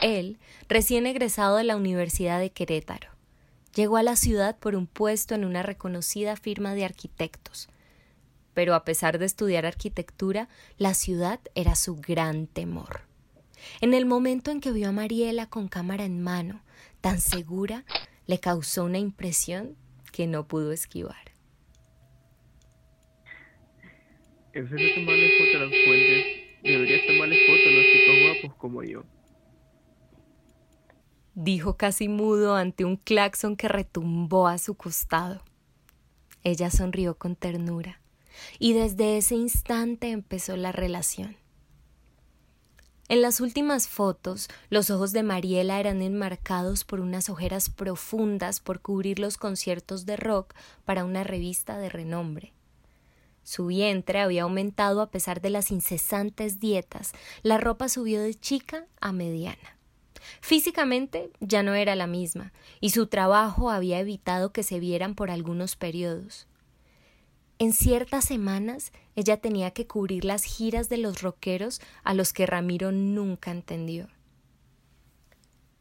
Él, 0.00 0.38
recién 0.68 1.06
egresado 1.06 1.56
de 1.56 1.64
la 1.64 1.74
Universidad 1.74 2.38
de 2.38 2.50
Querétaro, 2.50 3.10
llegó 3.74 3.96
a 3.96 4.04
la 4.04 4.14
ciudad 4.14 4.56
por 4.56 4.76
un 4.76 4.86
puesto 4.86 5.34
en 5.34 5.44
una 5.44 5.64
reconocida 5.64 6.36
firma 6.36 6.74
de 6.74 6.84
arquitectos. 6.84 7.68
Pero 8.54 8.76
a 8.76 8.84
pesar 8.84 9.18
de 9.18 9.26
estudiar 9.26 9.66
arquitectura, 9.66 10.48
la 10.76 10.94
ciudad 10.94 11.40
era 11.56 11.74
su 11.74 11.96
gran 11.96 12.46
temor. 12.46 13.00
En 13.80 13.94
el 13.94 14.06
momento 14.06 14.52
en 14.52 14.60
que 14.60 14.70
vio 14.70 14.88
a 14.88 14.92
Mariela 14.92 15.46
con 15.46 15.66
cámara 15.66 16.04
en 16.04 16.22
mano, 16.22 16.62
tan 17.00 17.20
segura, 17.20 17.84
le 18.26 18.38
causó 18.40 18.84
una 18.84 18.98
impresión 18.98 19.76
que 20.12 20.26
no 20.26 20.46
pudo 20.46 20.72
esquivar. 20.72 21.32
En 24.52 24.68
vez 24.68 24.72
de 24.72 24.94
tomarle 24.94 25.38
fotos 25.38 25.54
a 25.54 25.64
las 25.64 25.84
fuentes, 25.84 26.24
deberías 26.62 27.06
tomarle 27.06 27.36
fotos 27.46 27.66
a 27.66 27.70
los 27.70 27.84
chicos 27.84 28.16
guapos 28.22 28.58
como 28.58 28.82
yo. 28.82 29.04
Dijo 31.34 31.76
casi 31.76 32.08
mudo 32.08 32.56
ante 32.56 32.84
un 32.84 32.96
claxon 32.96 33.56
que 33.56 33.68
retumbó 33.68 34.48
a 34.48 34.58
su 34.58 34.74
costado. 34.74 35.42
Ella 36.42 36.70
sonrió 36.70 37.16
con 37.16 37.36
ternura, 37.36 38.00
y 38.58 38.72
desde 38.72 39.18
ese 39.18 39.36
instante 39.36 40.10
empezó 40.10 40.56
la 40.56 40.72
relación. 40.72 41.36
En 43.10 43.22
las 43.22 43.40
últimas 43.40 43.88
fotos, 43.88 44.48
los 44.68 44.90
ojos 44.90 45.12
de 45.12 45.22
Mariela 45.22 45.80
eran 45.80 46.02
enmarcados 46.02 46.84
por 46.84 47.00
unas 47.00 47.30
ojeras 47.30 47.70
profundas 47.70 48.60
por 48.60 48.80
cubrir 48.82 49.18
los 49.18 49.38
conciertos 49.38 50.04
de 50.04 50.16
rock 50.16 50.52
para 50.84 51.06
una 51.06 51.24
revista 51.24 51.78
de 51.78 51.88
renombre. 51.88 52.52
Su 53.44 53.64
vientre 53.64 54.20
había 54.20 54.42
aumentado 54.42 55.00
a 55.00 55.10
pesar 55.10 55.40
de 55.40 55.48
las 55.48 55.70
incesantes 55.70 56.60
dietas. 56.60 57.12
La 57.42 57.56
ropa 57.56 57.88
subió 57.88 58.20
de 58.20 58.34
chica 58.34 58.84
a 59.00 59.12
mediana. 59.12 59.78
Físicamente 60.42 61.30
ya 61.40 61.62
no 61.62 61.72
era 61.74 61.96
la 61.96 62.06
misma, 62.06 62.52
y 62.78 62.90
su 62.90 63.06
trabajo 63.06 63.70
había 63.70 64.00
evitado 64.00 64.52
que 64.52 64.62
se 64.62 64.80
vieran 64.80 65.14
por 65.14 65.30
algunos 65.30 65.76
periodos. 65.76 66.47
En 67.58 67.72
ciertas 67.72 68.24
semanas 68.24 68.92
ella 69.16 69.40
tenía 69.40 69.72
que 69.72 69.86
cubrir 69.86 70.24
las 70.24 70.44
giras 70.44 70.88
de 70.88 70.98
los 70.98 71.22
rockeros 71.22 71.80
a 72.04 72.14
los 72.14 72.32
que 72.32 72.46
Ramiro 72.46 72.92
nunca 72.92 73.50
entendió. 73.50 74.08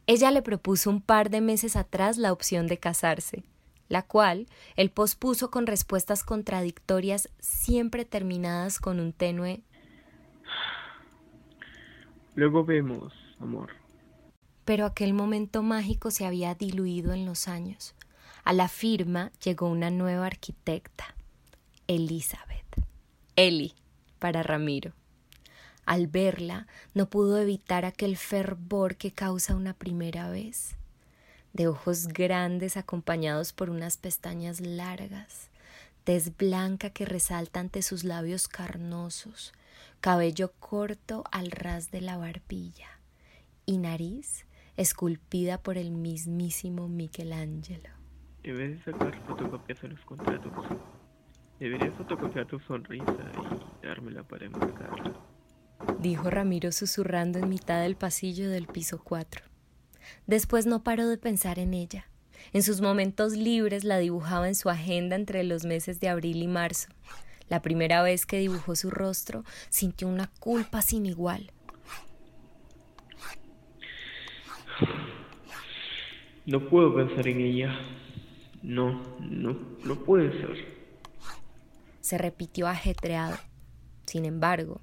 Ella 0.07 0.31
le 0.31 0.41
propuso 0.41 0.89
un 0.89 1.01
par 1.01 1.29
de 1.29 1.41
meses 1.41 1.75
atrás 1.75 2.17
la 2.17 2.31
opción 2.31 2.67
de 2.67 2.79
casarse 2.79 3.43
la 3.89 4.03
cual 4.03 4.47
él 4.75 4.91
pospuso 4.91 5.49
con 5.49 5.65
respuestas 5.65 6.23
contradictorias 6.23 7.29
siempre 7.39 8.05
terminadas 8.05 8.79
con 8.79 8.99
un 8.99 9.13
tenue 9.13 9.63
Luego 12.35 12.63
vemos, 12.63 13.13
amor. 13.39 13.71
Pero 14.63 14.85
aquel 14.85 15.15
momento 15.15 15.63
mágico 15.63 16.11
se 16.11 16.23
había 16.23 16.53
diluido 16.53 17.13
en 17.13 17.25
los 17.25 17.47
años. 17.47 17.95
A 18.43 18.53
la 18.53 18.67
firma 18.67 19.31
llegó 19.43 19.67
una 19.67 19.89
nueva 19.89 20.27
arquitecta, 20.27 21.15
Elizabeth. 21.87 22.65
Eli, 23.35 23.73
para 24.19 24.43
Ramiro. 24.43 24.93
Al 25.85 26.07
verla, 26.07 26.67
no 26.93 27.09
pudo 27.09 27.37
evitar 27.37 27.85
aquel 27.85 28.17
fervor 28.17 28.97
que 28.97 29.11
causa 29.11 29.55
una 29.55 29.73
primera 29.73 30.29
vez 30.29 30.75
de 31.53 31.67
ojos 31.67 32.07
grandes 32.07 32.77
acompañados 32.77 33.53
por 33.53 33.69
unas 33.69 33.97
pestañas 33.97 34.59
largas, 34.59 35.49
tez 36.03 36.35
blanca 36.37 36.91
que 36.91 37.05
resalta 37.05 37.59
ante 37.59 37.81
sus 37.81 38.03
labios 38.03 38.47
carnosos, 38.47 39.53
cabello 39.99 40.51
corto 40.59 41.23
al 41.31 41.51
ras 41.51 41.89
de 41.89 42.01
la 42.01 42.17
barbilla 42.17 42.99
y 43.65 43.77
nariz 43.77 44.45
esculpida 44.75 45.57
por 45.57 45.77
el 45.77 45.91
mismísimo 45.91 46.87
Michelangelo. 46.87 47.89
En 48.43 48.57
vez 48.57 48.85
de 48.85 48.91
sacar 48.91 49.89
los 49.89 50.05
contratos, 50.05 50.53
deberías 51.59 51.93
fotocopiar 51.95 52.45
tu 52.45 52.59
sonrisa 52.59 53.15
y 53.81 53.85
dármela 53.85 54.23
para 54.23 54.45
enmarcarla. 54.45 55.13
Dijo 55.99 56.29
Ramiro 56.29 56.71
susurrando 56.71 57.39
en 57.39 57.49
mitad 57.49 57.81
del 57.81 57.95
pasillo 57.95 58.49
del 58.49 58.67
piso 58.67 59.01
4. 59.03 59.43
Después 60.25 60.65
no 60.65 60.83
paró 60.83 61.07
de 61.07 61.17
pensar 61.17 61.59
en 61.59 61.73
ella. 61.73 62.07
En 62.53 62.63
sus 62.63 62.81
momentos 62.81 63.33
libres 63.33 63.83
la 63.83 63.97
dibujaba 63.97 64.47
en 64.47 64.55
su 64.55 64.69
agenda 64.69 65.15
entre 65.15 65.43
los 65.43 65.65
meses 65.65 65.99
de 65.99 66.09
abril 66.09 66.41
y 66.41 66.47
marzo. 66.47 66.89
La 67.49 67.61
primera 67.61 68.01
vez 68.01 68.25
que 68.25 68.39
dibujó 68.39 68.75
su 68.75 68.89
rostro 68.89 69.43
sintió 69.69 70.07
una 70.07 70.27
culpa 70.39 70.81
sin 70.81 71.05
igual. 71.05 71.51
No 76.45 76.69
puedo 76.69 76.95
pensar 76.95 77.27
en 77.27 77.41
ella. 77.41 77.79
No, 78.61 79.17
no, 79.19 79.57
no 79.83 79.95
puede 80.03 80.31
ser. 80.39 80.76
Se 82.07 82.17
repitió 82.17 82.69
ajetreado. 82.69 83.37
Sin 84.05 84.23
embargo, 84.23 84.79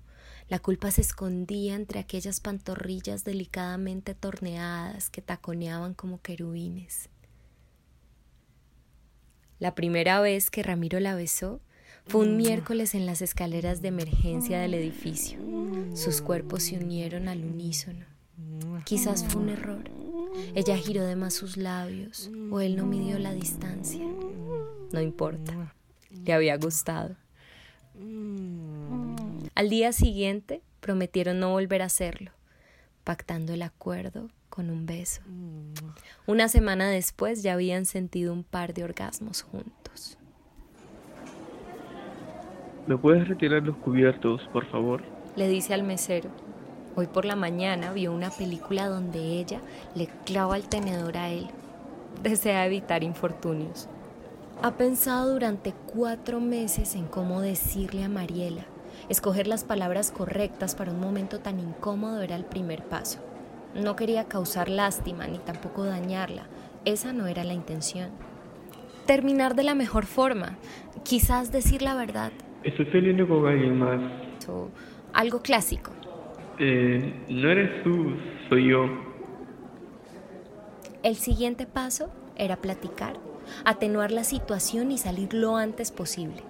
la 0.47 0.59
culpa 0.59 0.91
se 0.91 1.01
escondía 1.01 1.75
entre 1.75 1.99
aquellas 1.99 2.41
pantorrillas 2.41 3.25
delicadamente 3.25 4.15
torneadas 4.15 5.09
que 5.09 5.23
taconeaban 5.23 5.95
como 5.95 6.21
querubines. 6.21 7.09
La 9.59 9.75
primera 9.75 10.21
vez 10.21 10.51
que 10.51 10.63
Ramiro 10.63 11.01
la 11.01 11.15
besó 11.15 11.63
fue 12.07 12.27
un 12.27 12.37
miércoles 12.37 12.95
en 12.95 13.07
las 13.07 13.23
escaleras 13.23 13.81
de 13.81 13.89
emergencia 13.89 14.61
del 14.61 14.75
edificio. 14.75 15.39
Sus 15.95 16.21
cuerpos 16.21 16.65
se 16.65 16.77
unieron 16.77 17.29
al 17.29 17.43
unísono. 17.43 18.05
Quizás 18.85 19.25
fue 19.25 19.41
un 19.41 19.49
error. 19.49 19.85
Ella 20.55 20.77
giró 20.77 21.07
de 21.07 21.17
más 21.17 21.33
sus 21.33 21.57
labios 21.57 22.31
o 22.51 22.61
él 22.61 22.77
no 22.77 22.85
midió 22.85 23.19
la 23.19 23.33
distancia. 23.33 24.05
No 24.93 25.01
importa. 25.01 25.75
Le 26.25 26.33
había 26.33 26.57
gustado. 26.57 27.17
Al 29.55 29.69
día 29.69 29.93
siguiente 29.93 30.63
prometieron 30.81 31.41
no 31.41 31.51
volver 31.51 31.83
a 31.83 31.87
hacerlo, 31.87 32.33
pactando 33.05 33.53
el 33.55 33.63
acuerdo 33.63 34.31
con 34.49 34.71
un 34.71 34.87
beso. 34.87 35.23
Una 36.27 36.49
semana 36.49 36.89
después 36.89 37.43
ya 37.43 37.55
habían 37.55 37.87
sentido 37.87 38.33
un 38.33 38.45
par 38.45 38.75
de 38.75 38.85
orgasmos 38.85 39.43
juntos. 39.43 40.19
¿Me 42.87 42.99
puedes 42.99 43.27
retirar 43.27 43.63
los 43.63 43.77
cubiertos, 43.77 44.43
por 44.53 44.67
favor? 44.67 45.03
Le 45.37 45.49
dice 45.49 45.73
al 45.73 45.85
mesero. 45.85 46.31
Hoy 46.97 47.07
por 47.07 47.25
la 47.25 47.35
mañana 47.35 47.93
vio 47.93 48.13
una 48.13 48.31
película 48.31 48.89
donde 48.89 49.41
ella 49.41 49.61
le 49.95 50.07
clava 50.25 50.57
el 50.57 50.69
tenedor 50.69 51.17
a 51.17 51.31
él. 51.31 51.49
Desea 52.23 52.67
evitar 52.67 53.03
infortunios. 53.03 53.89
Ha 54.63 54.77
pensado 54.77 55.33
durante 55.33 55.73
cuatro 55.73 56.41
meses 56.41 56.95
en 56.95 57.07
cómo 57.07 57.41
decirle 57.41 58.05
a 58.05 58.09
Mariela 58.09 58.65
Escoger 59.09 59.47
las 59.47 59.65
palabras 59.65 60.11
correctas 60.11 60.75
para 60.75 60.91
un 60.91 61.01
momento 61.01 61.41
tan 61.41 61.61
incómodo 61.61 62.23
era 62.23 62.37
el 62.37 62.45
primer 62.45 62.83
paso. 62.85 63.21
No 63.75 63.97
quería 63.97 64.25
causar 64.25 64.69
lástima 64.69 65.27
ni 65.27 65.39
tampoco 65.39 65.85
dañarla. 65.85 66.45
Esa 66.85 67.13
no 67.13 67.27
era 67.27 67.45
la 67.45 67.53
intención. 67.53 68.11
Terminar 69.07 69.57
de 69.57 69.65
la 69.65 69.75
mejor 69.75 70.07
forma. 70.07 70.57
Quizás 71.03 71.53
decir 71.53 71.83
la 71.83 71.95
verdad. 71.95 72.33
Estoy 72.63 72.87
saliendo 72.87 73.29
con 73.29 73.47
alguien 73.47 73.79
más. 73.79 74.01
algo 75.13 75.43
clásico. 75.43 75.91
Eh, 76.59 77.13
no 77.29 77.51
eres 77.51 77.83
tú, 77.83 78.15
soy 78.49 78.71
yo. 78.71 78.87
El 81.03 81.17
siguiente 81.17 81.67
paso 81.67 82.11
era 82.37 82.57
platicar, 82.57 83.19
atenuar 83.65 84.11
la 84.11 84.25
situación 84.25 84.93
y 84.93 84.99
salir 84.99 85.35
lo 85.35 85.57
antes 85.57 85.91
posible. 85.91 86.43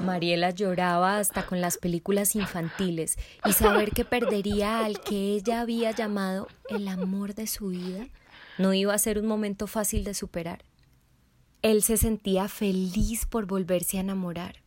Mariela 0.00 0.50
lloraba 0.50 1.18
hasta 1.18 1.44
con 1.44 1.60
las 1.60 1.76
películas 1.76 2.34
infantiles 2.34 3.18
y 3.44 3.52
saber 3.52 3.90
que 3.90 4.04
perdería 4.04 4.84
al 4.84 5.00
que 5.00 5.34
ella 5.34 5.60
había 5.60 5.90
llamado 5.90 6.48
el 6.68 6.88
amor 6.88 7.34
de 7.34 7.46
su 7.46 7.68
vida 7.68 8.06
no 8.60 8.74
iba 8.74 8.92
a 8.92 8.98
ser 8.98 9.18
un 9.18 9.26
momento 9.26 9.66
fácil 9.66 10.04
de 10.04 10.14
superar. 10.14 10.64
Él 11.62 11.82
se 11.82 11.96
sentía 11.96 12.48
feliz 12.48 13.26
por 13.26 13.46
volverse 13.46 13.96
a 13.96 14.00
enamorar. 14.00 14.62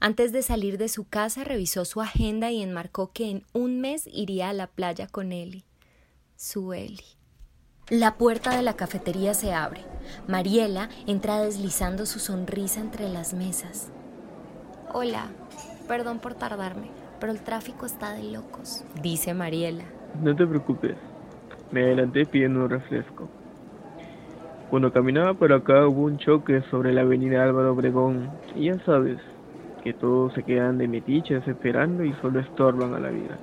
Antes 0.00 0.32
de 0.32 0.42
salir 0.42 0.78
de 0.78 0.88
su 0.88 1.04
casa 1.04 1.44
revisó 1.44 1.84
su 1.84 2.00
agenda 2.00 2.50
y 2.50 2.62
enmarcó 2.62 3.12
que 3.12 3.30
en 3.30 3.44
un 3.52 3.80
mes 3.80 4.08
iría 4.12 4.48
a 4.48 4.52
la 4.52 4.66
playa 4.66 5.06
con 5.06 5.32
Eli, 5.32 5.64
su 6.36 6.72
Eli. 6.72 7.19
La 7.90 8.14
puerta 8.14 8.56
de 8.56 8.62
la 8.62 8.74
cafetería 8.74 9.34
se 9.34 9.52
abre. 9.52 9.80
Mariela 10.28 10.88
entra 11.08 11.40
deslizando 11.40 12.06
su 12.06 12.20
sonrisa 12.20 12.80
entre 12.80 13.08
las 13.08 13.34
mesas. 13.34 13.90
Hola, 14.94 15.26
perdón 15.88 16.20
por 16.20 16.34
tardarme, 16.34 16.86
pero 17.18 17.32
el 17.32 17.40
tráfico 17.40 17.86
está 17.86 18.12
de 18.12 18.30
locos, 18.30 18.84
dice 19.02 19.34
Mariela. 19.34 19.82
No 20.22 20.36
te 20.36 20.46
preocupes, 20.46 20.94
Me 21.72 21.82
adelanté 21.82 22.26
pidiendo 22.26 22.60
un 22.60 22.70
refresco. 22.70 23.28
Cuando 24.70 24.92
caminaba 24.92 25.34
por 25.34 25.52
acá 25.52 25.88
hubo 25.88 26.02
un 26.02 26.18
choque 26.18 26.62
sobre 26.70 26.92
la 26.92 27.00
avenida 27.00 27.42
Álvaro 27.42 27.72
Obregón 27.72 28.30
y 28.54 28.66
ya 28.66 28.78
sabes 28.84 29.18
que 29.82 29.94
todos 29.94 30.32
se 30.34 30.44
quedan 30.44 30.78
de 30.78 30.86
metiches 30.86 31.46
esperando 31.48 32.04
y 32.04 32.12
solo 32.22 32.38
estorban 32.38 32.94
a 32.94 33.00
la 33.00 33.08
vida. 33.08 33.36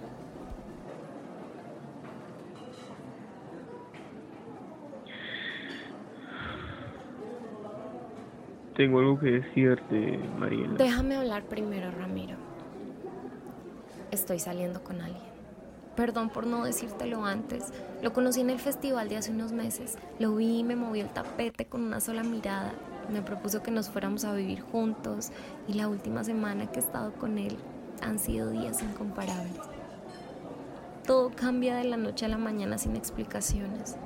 Tengo 8.78 9.00
algo 9.00 9.20
que 9.20 9.32
decirte, 9.32 10.20
Mariela. 10.38 10.76
Déjame 10.76 11.16
hablar 11.16 11.42
primero, 11.46 11.90
Ramiro. 11.90 12.36
Estoy 14.12 14.38
saliendo 14.38 14.84
con 14.84 15.02
alguien. 15.02 15.24
Perdón 15.96 16.30
por 16.30 16.46
no 16.46 16.64
decírtelo 16.64 17.26
antes. 17.26 17.74
Lo 18.04 18.14
conocí 18.14 18.42
en 18.42 18.52
el 18.52 18.60
festival 18.60 19.10
de 19.10 19.18
hace 19.18 19.32
unos 19.32 19.52
meses. 19.52 19.98
Lo 20.20 20.36
vi 20.36 20.60
y 20.60 20.64
me 20.64 20.76
movió 20.76 21.04
el 21.04 21.10
tapete 21.10 21.66
con 21.66 21.82
una 21.82 22.00
sola 22.00 22.22
mirada. 22.22 22.72
Me 23.12 23.24
propuso 23.24 23.64
que 23.64 23.72
nos 23.72 23.90
fuéramos 23.90 24.26
a 24.26 24.36
vivir 24.36 24.62
juntos 24.62 25.32
y 25.68 25.74
la 25.74 25.88
última 25.88 26.24
semana 26.24 26.72
que 26.72 26.80
he 26.80 26.84
estado 26.84 27.14
con 27.14 27.40
él 27.40 27.58
han 28.04 28.20
sido 28.20 28.52
días 28.52 28.84
incomparables. 28.84 29.60
Todo 31.08 31.32
cambia 31.32 31.78
de 31.78 31.86
la 31.86 31.98
noche 31.98 32.26
a 32.26 32.30
la 32.30 32.38
mañana 32.38 32.78
sin 32.78 32.96
explicaciones. 32.96 33.98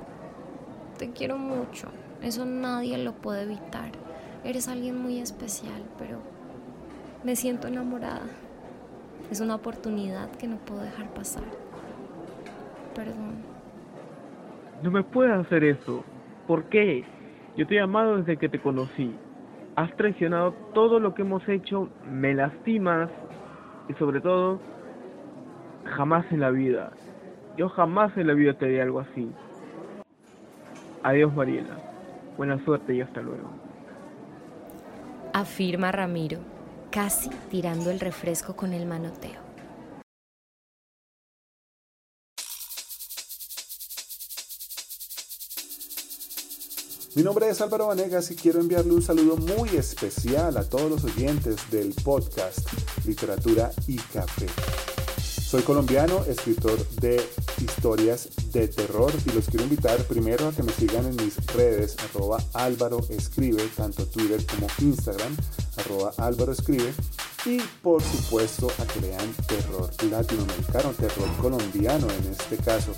Te 0.96 1.10
quiero 1.10 1.36
mucho. 1.36 1.88
Eso 2.22 2.46
nadie 2.46 2.96
lo 2.96 3.12
puede 3.12 3.42
evitar. 3.42 3.90
Eres 4.44 4.66
alguien 4.66 5.00
muy 5.00 5.20
especial, 5.20 5.82
pero 5.98 6.18
me 7.22 7.36
siento 7.36 7.68
enamorada. 7.68 8.26
Es 9.30 9.40
una 9.40 9.54
oportunidad 9.54 10.32
que 10.32 10.48
no 10.48 10.56
puedo 10.56 10.82
dejar 10.82 11.14
pasar. 11.14 11.44
Perdón. 12.92 13.36
No 14.82 14.90
me 14.90 15.04
puedes 15.04 15.32
hacer 15.32 15.62
eso. 15.62 16.04
¿Por 16.48 16.64
qué? 16.64 17.04
Yo 17.56 17.68
te 17.68 17.76
he 17.76 17.80
amado 17.80 18.16
desde 18.16 18.36
que 18.36 18.48
te 18.48 18.58
conocí. 18.58 19.14
Has 19.76 19.96
traicionado 19.96 20.52
todo 20.74 20.98
lo 20.98 21.14
que 21.14 21.22
hemos 21.22 21.48
hecho, 21.48 21.88
me 22.10 22.34
lastimas 22.34 23.10
y 23.88 23.94
sobre 23.94 24.20
todo, 24.20 24.58
jamás 25.84 26.26
en 26.32 26.40
la 26.40 26.50
vida. 26.50 26.90
Yo 27.56 27.68
jamás 27.68 28.16
en 28.16 28.26
la 28.26 28.34
vida 28.34 28.54
te 28.54 28.64
haré 28.64 28.82
algo 28.82 28.98
así. 28.98 29.30
Adiós 31.04 31.32
Mariela. 31.32 31.76
Buena 32.36 32.58
suerte 32.64 32.92
y 32.92 33.02
hasta 33.02 33.20
luego 33.22 33.71
afirma 35.32 35.92
Ramiro, 35.92 36.38
casi 36.90 37.30
tirando 37.50 37.90
el 37.90 38.00
refresco 38.00 38.54
con 38.54 38.72
el 38.72 38.86
manoteo. 38.86 39.40
Mi 47.14 47.22
nombre 47.22 47.46
es 47.50 47.60
Álvaro 47.60 47.88
Vanegas 47.88 48.30
y 48.30 48.36
quiero 48.36 48.60
enviarle 48.60 48.94
un 48.94 49.02
saludo 49.02 49.36
muy 49.36 49.68
especial 49.76 50.56
a 50.56 50.64
todos 50.64 50.90
los 50.90 51.04
oyentes 51.04 51.70
del 51.70 51.92
podcast 52.02 52.66
Literatura 53.04 53.70
y 53.86 53.96
Café. 53.98 54.46
Soy 55.52 55.62
colombiano, 55.64 56.24
escritor 56.24 56.78
de 57.02 57.22
historias 57.62 58.30
de 58.54 58.68
terror 58.68 59.12
y 59.26 59.32
los 59.32 59.44
quiero 59.44 59.64
invitar 59.64 60.02
primero 60.04 60.48
a 60.48 60.52
que 60.52 60.62
me 60.62 60.72
sigan 60.72 61.04
en 61.04 61.14
mis 61.16 61.36
redes 61.48 61.94
arroba 62.02 62.42
Álvaro 62.54 63.00
Escribe, 63.10 63.62
tanto 63.76 64.06
Twitter 64.06 64.42
como 64.46 64.66
Instagram, 64.78 65.36
arroba 65.76 66.14
Álvaro 66.16 66.52
Escribe 66.52 66.90
y 67.44 67.60
por 67.82 68.02
supuesto 68.02 68.68
a 68.78 68.86
que 68.86 69.02
lean 69.02 69.30
terror 69.46 69.90
latinoamericano, 70.10 70.88
terror 70.92 71.28
colombiano 71.38 72.06
en 72.06 72.32
este 72.32 72.56
caso. 72.56 72.94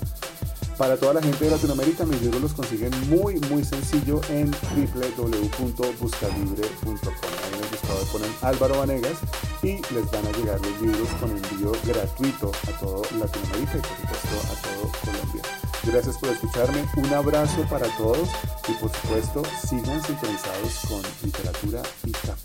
Para 0.77 0.95
toda 0.95 1.15
la 1.15 1.21
gente 1.21 1.43
de 1.43 1.51
Latinoamérica, 1.51 2.05
mis 2.05 2.21
libros 2.21 2.41
los 2.41 2.53
consiguen 2.53 2.93
muy, 3.09 3.35
muy 3.49 3.65
sencillo 3.65 4.21
en 4.29 4.49
www.buscalibre.com. 4.49 7.44
Buscador 7.85 8.07
ponen 8.07 8.35
Álvaro 8.41 8.79
Vanegas 8.79 9.19
y 9.61 9.77
les 9.93 10.09
van 10.11 10.25
a 10.25 10.31
llegar 10.31 10.59
los 10.59 10.81
libros 10.81 11.09
con 11.19 11.29
envío 11.29 11.71
gratuito 11.85 12.51
a 12.67 12.79
todo 12.79 13.01
Latinoamérica 13.19 13.77
y 13.77 13.81
por 13.81 13.97
supuesto 13.97 14.35
a 14.51 14.61
todo 14.61 14.91
Colombia. 15.05 15.41
Gracias 15.83 16.17
por 16.17 16.29
escucharme, 16.29 16.85
un 16.97 17.13
abrazo 17.13 17.61
para 17.69 17.87
todos 17.97 18.29
y 18.67 18.71
por 18.73 18.91
supuesto 18.91 19.43
sigan 19.67 20.03
sintonizados 20.03 20.79
con 20.87 21.01
literatura 21.23 21.83
y 22.05 22.11
café. 22.11 22.44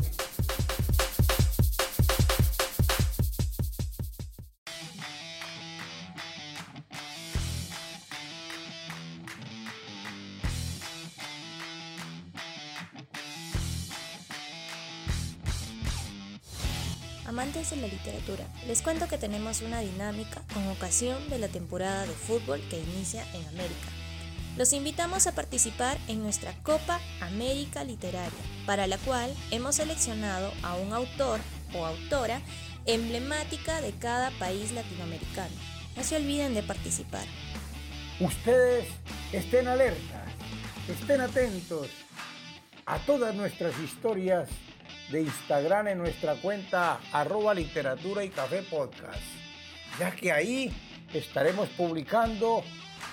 De 17.71 17.77
la 17.77 17.87
literatura, 17.87 18.45
les 18.67 18.83
cuento 18.83 19.07
que 19.07 19.19
tenemos 19.19 19.63
una 19.63 19.81
dinámica 19.81 20.43
con 20.53 20.67
ocasión 20.69 21.29
de 21.29 21.39
la 21.39 21.49
temporada 21.49 22.07
de 22.07 22.13
fútbol 22.13 22.61
que 22.69 22.81
inicia 22.81 23.25
en 23.33 23.47
América. 23.47 23.89
Los 24.57 24.73
invitamos 24.73 25.27
a 25.27 25.35
participar 25.35 25.97
en 26.09 26.23
nuestra 26.23 26.53
Copa 26.63 27.01
América 27.21 27.85
Literaria, 27.85 28.31
para 28.67 28.87
la 28.87 28.99
cual 28.99 29.33
hemos 29.51 29.77
seleccionado 29.77 30.53
a 30.63 30.75
un 30.77 30.93
autor 30.93 31.41
o 31.75 31.87
autora 31.87 32.41
emblemática 32.87 33.81
de 33.81 33.93
cada 33.93 34.31
país 34.33 34.73
latinoamericano. 34.73 35.55
No 35.97 36.03
se 36.03 36.17
olviden 36.17 36.55
de 36.55 36.63
participar. 36.63 37.25
Ustedes 38.19 38.89
estén 39.33 39.69
alertas, 39.69 40.29
estén 40.89 41.21
atentos 41.21 41.87
a 42.87 42.99
todas 42.99 43.35
nuestras 43.35 43.79
historias 43.79 44.49
de 45.11 45.23
Instagram 45.23 45.88
en 45.88 45.99
nuestra 45.99 46.35
cuenta 46.35 47.01
arroba 47.12 47.55
literatura 47.55 48.25
y 48.25 48.29
café 48.29 48.62
podcast, 48.62 49.18
ya 49.99 50.11
que 50.12 50.31
ahí 50.33 50.73
estaremos 51.12 51.68
publicando 51.70 52.62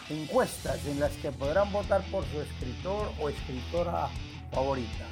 encuestas 0.09 0.85
en 0.85 0.99
las 0.99 1.11
que 1.13 1.31
podrán 1.31 1.71
votar 1.71 2.01
por 2.11 2.23
su 2.25 2.41
escritor 2.41 3.11
o 3.19 3.29
escritora 3.29 4.09
favorita. 4.51 5.05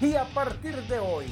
Y 0.00 0.14
a 0.14 0.24
partir 0.26 0.76
de 0.84 0.98
hoy 1.00 1.26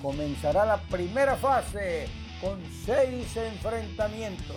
comenzará 0.00 0.64
la 0.64 0.76
primera 0.76 1.36
fase 1.36 2.08
con 2.40 2.62
seis 2.84 3.36
enfrentamientos. 3.36 4.56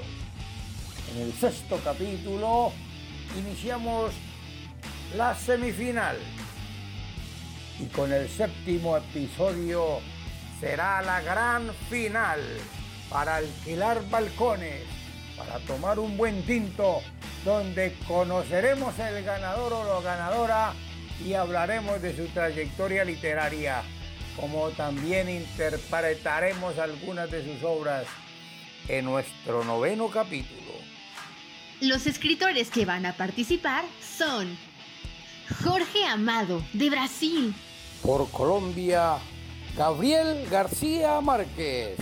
En 1.15 1.23
el 1.23 1.34
sexto 1.34 1.80
capítulo 1.84 2.71
iniciamos 3.38 4.13
la 5.15 5.34
semifinal 5.34 6.17
y 7.80 7.86
con 7.86 8.12
el 8.12 8.28
séptimo 8.30 8.98
episodio 8.98 10.02
será 10.60 11.02
la 11.02 11.22
gran 11.22 11.74
final 11.89 12.42
para 13.10 13.38
alquilar 13.38 14.08
balcones, 14.10 14.84
para 15.38 15.60
tomar 15.60 16.00
un 16.00 16.18
buen 16.18 16.44
tinto, 16.44 17.02
donde 17.46 17.96
conoceremos 18.08 18.98
el 19.00 19.24
ganador 19.24 19.74
o 19.74 20.02
la 20.02 20.02
ganadora 20.02 20.74
y 21.26 21.34
hablaremos 21.34 22.02
de 22.02 22.15
su 22.15 22.28
trayectoria 22.28 23.06
literaria, 23.06 23.82
como 24.36 24.70
también 24.72 25.30
interpretaremos 25.30 26.78
algunas 26.78 27.32
de 27.32 27.44
sus 27.44 27.63
obras 27.63 28.06
en 28.88 29.06
nuestro 29.06 29.63
noveno 29.63 30.10
capítulo. 30.10 30.74
Los 31.82 32.08
escritores 32.08 32.70
que 32.70 32.86
van 32.86 33.06
a 33.06 33.13
participar 33.13 33.86
son 34.02 34.58
Jorge 35.63 36.06
Amado, 36.06 36.62
de 36.74 36.89
Brasil, 36.89 37.56
por 38.02 38.30
Colombia, 38.32 39.18
Gabriel 39.78 40.48
García 40.50 41.22
Márquez. 41.22 41.98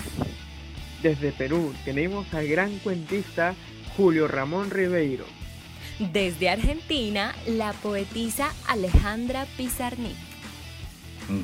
Desde 1.02 1.32
Perú 1.32 1.74
tenemos 1.86 2.34
al 2.34 2.48
gran 2.48 2.80
cuentista 2.80 3.56
Julio 3.96 4.28
Ramón 4.28 4.70
Ribeiro. 4.72 5.26
Desde 6.00 6.50
Argentina, 6.50 7.36
la 7.48 7.74
poetisa 7.74 8.54
Alejandra 8.68 9.46
Pizarnik. 9.58 10.16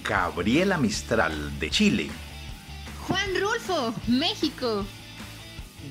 Gabriela 0.08 0.78
Mistral, 0.78 1.60
de 1.60 1.70
Chile. 1.70 2.10
Juan 3.08 3.30
Rulfo, 3.40 3.94
México. 4.08 4.86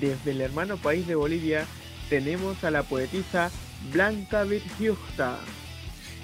Desde 0.00 0.30
el 0.30 0.40
hermano 0.40 0.76
país 0.76 1.06
de 1.06 1.14
Bolivia 1.14 1.66
tenemos 2.08 2.62
a 2.64 2.70
la 2.70 2.82
poetisa 2.84 3.50
Blanca 3.92 4.44
Virgiusta. 4.44 5.38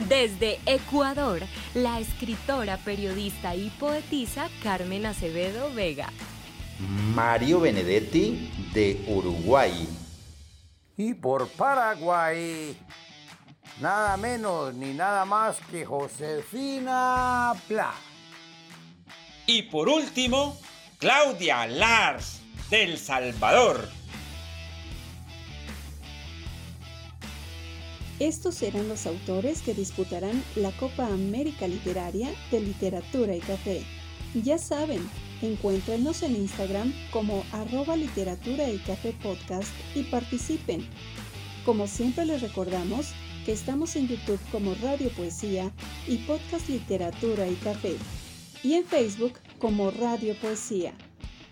Desde 0.06 0.60
Ecuador, 0.64 1.42
la 1.74 1.98
escritora, 1.98 2.76
periodista 2.78 3.56
y 3.56 3.68
poetisa 3.70 4.48
Carmen 4.62 5.06
Acevedo 5.06 5.72
Vega. 5.74 6.12
Mario 7.14 7.60
Benedetti 7.60 8.50
de 8.72 9.04
Uruguay. 9.08 9.88
Y 10.96 11.14
por 11.14 11.48
Paraguay, 11.48 12.76
nada 13.80 14.16
menos 14.16 14.72
ni 14.74 14.94
nada 14.94 15.24
más 15.24 15.58
que 15.70 15.84
Josefina 15.84 17.54
Pla. 17.66 17.92
Y 19.46 19.62
por 19.62 19.88
último, 19.88 20.56
Claudia 20.98 21.66
Lars 21.66 22.40
del 22.70 22.98
Salvador. 22.98 23.97
Estos 28.20 28.56
serán 28.56 28.88
los 28.88 29.06
autores 29.06 29.62
que 29.62 29.74
disputarán 29.74 30.42
la 30.56 30.72
Copa 30.72 31.06
América 31.06 31.68
Literaria 31.68 32.28
de 32.50 32.60
Literatura 32.60 33.36
y 33.36 33.40
Café. 33.40 33.84
Ya 34.34 34.58
saben, 34.58 35.08
encuéntrenos 35.40 36.24
en 36.24 36.34
Instagram 36.34 36.92
como 37.12 37.44
arroba 37.52 37.96
literatura 37.96 38.68
y 38.70 38.78
café 38.78 39.14
podcast 39.22 39.70
y 39.94 40.02
participen. 40.02 40.84
Como 41.64 41.86
siempre 41.86 42.24
les 42.24 42.42
recordamos 42.42 43.12
que 43.46 43.52
estamos 43.52 43.94
en 43.94 44.08
YouTube 44.08 44.40
como 44.50 44.74
Radio 44.82 45.10
Poesía 45.10 45.72
y 46.08 46.16
Podcast 46.18 46.68
Literatura 46.68 47.46
y 47.48 47.54
Café 47.54 47.94
y 48.64 48.74
en 48.74 48.84
Facebook 48.84 49.34
como 49.58 49.92
Radio 49.92 50.34
Poesía. 50.40 50.92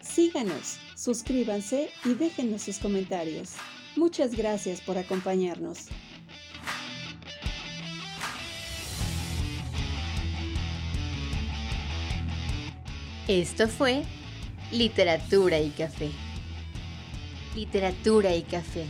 Síganos, 0.00 0.78
suscríbanse 0.96 1.90
y 2.04 2.14
déjenos 2.14 2.62
sus 2.62 2.78
comentarios. 2.78 3.52
Muchas 3.94 4.34
gracias 4.34 4.80
por 4.80 4.98
acompañarnos. 4.98 5.86
Esto 13.28 13.66
fue 13.66 14.04
Literatura 14.70 15.58
y 15.58 15.70
Café. 15.70 16.10
Literatura 17.56 18.36
y 18.36 18.42
Café. 18.42 18.84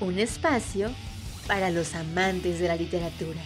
Un 0.00 0.18
espacio 0.18 0.90
para 1.46 1.70
los 1.70 1.94
amantes 1.94 2.60
de 2.60 2.68
la 2.68 2.76
literatura. 2.76 3.40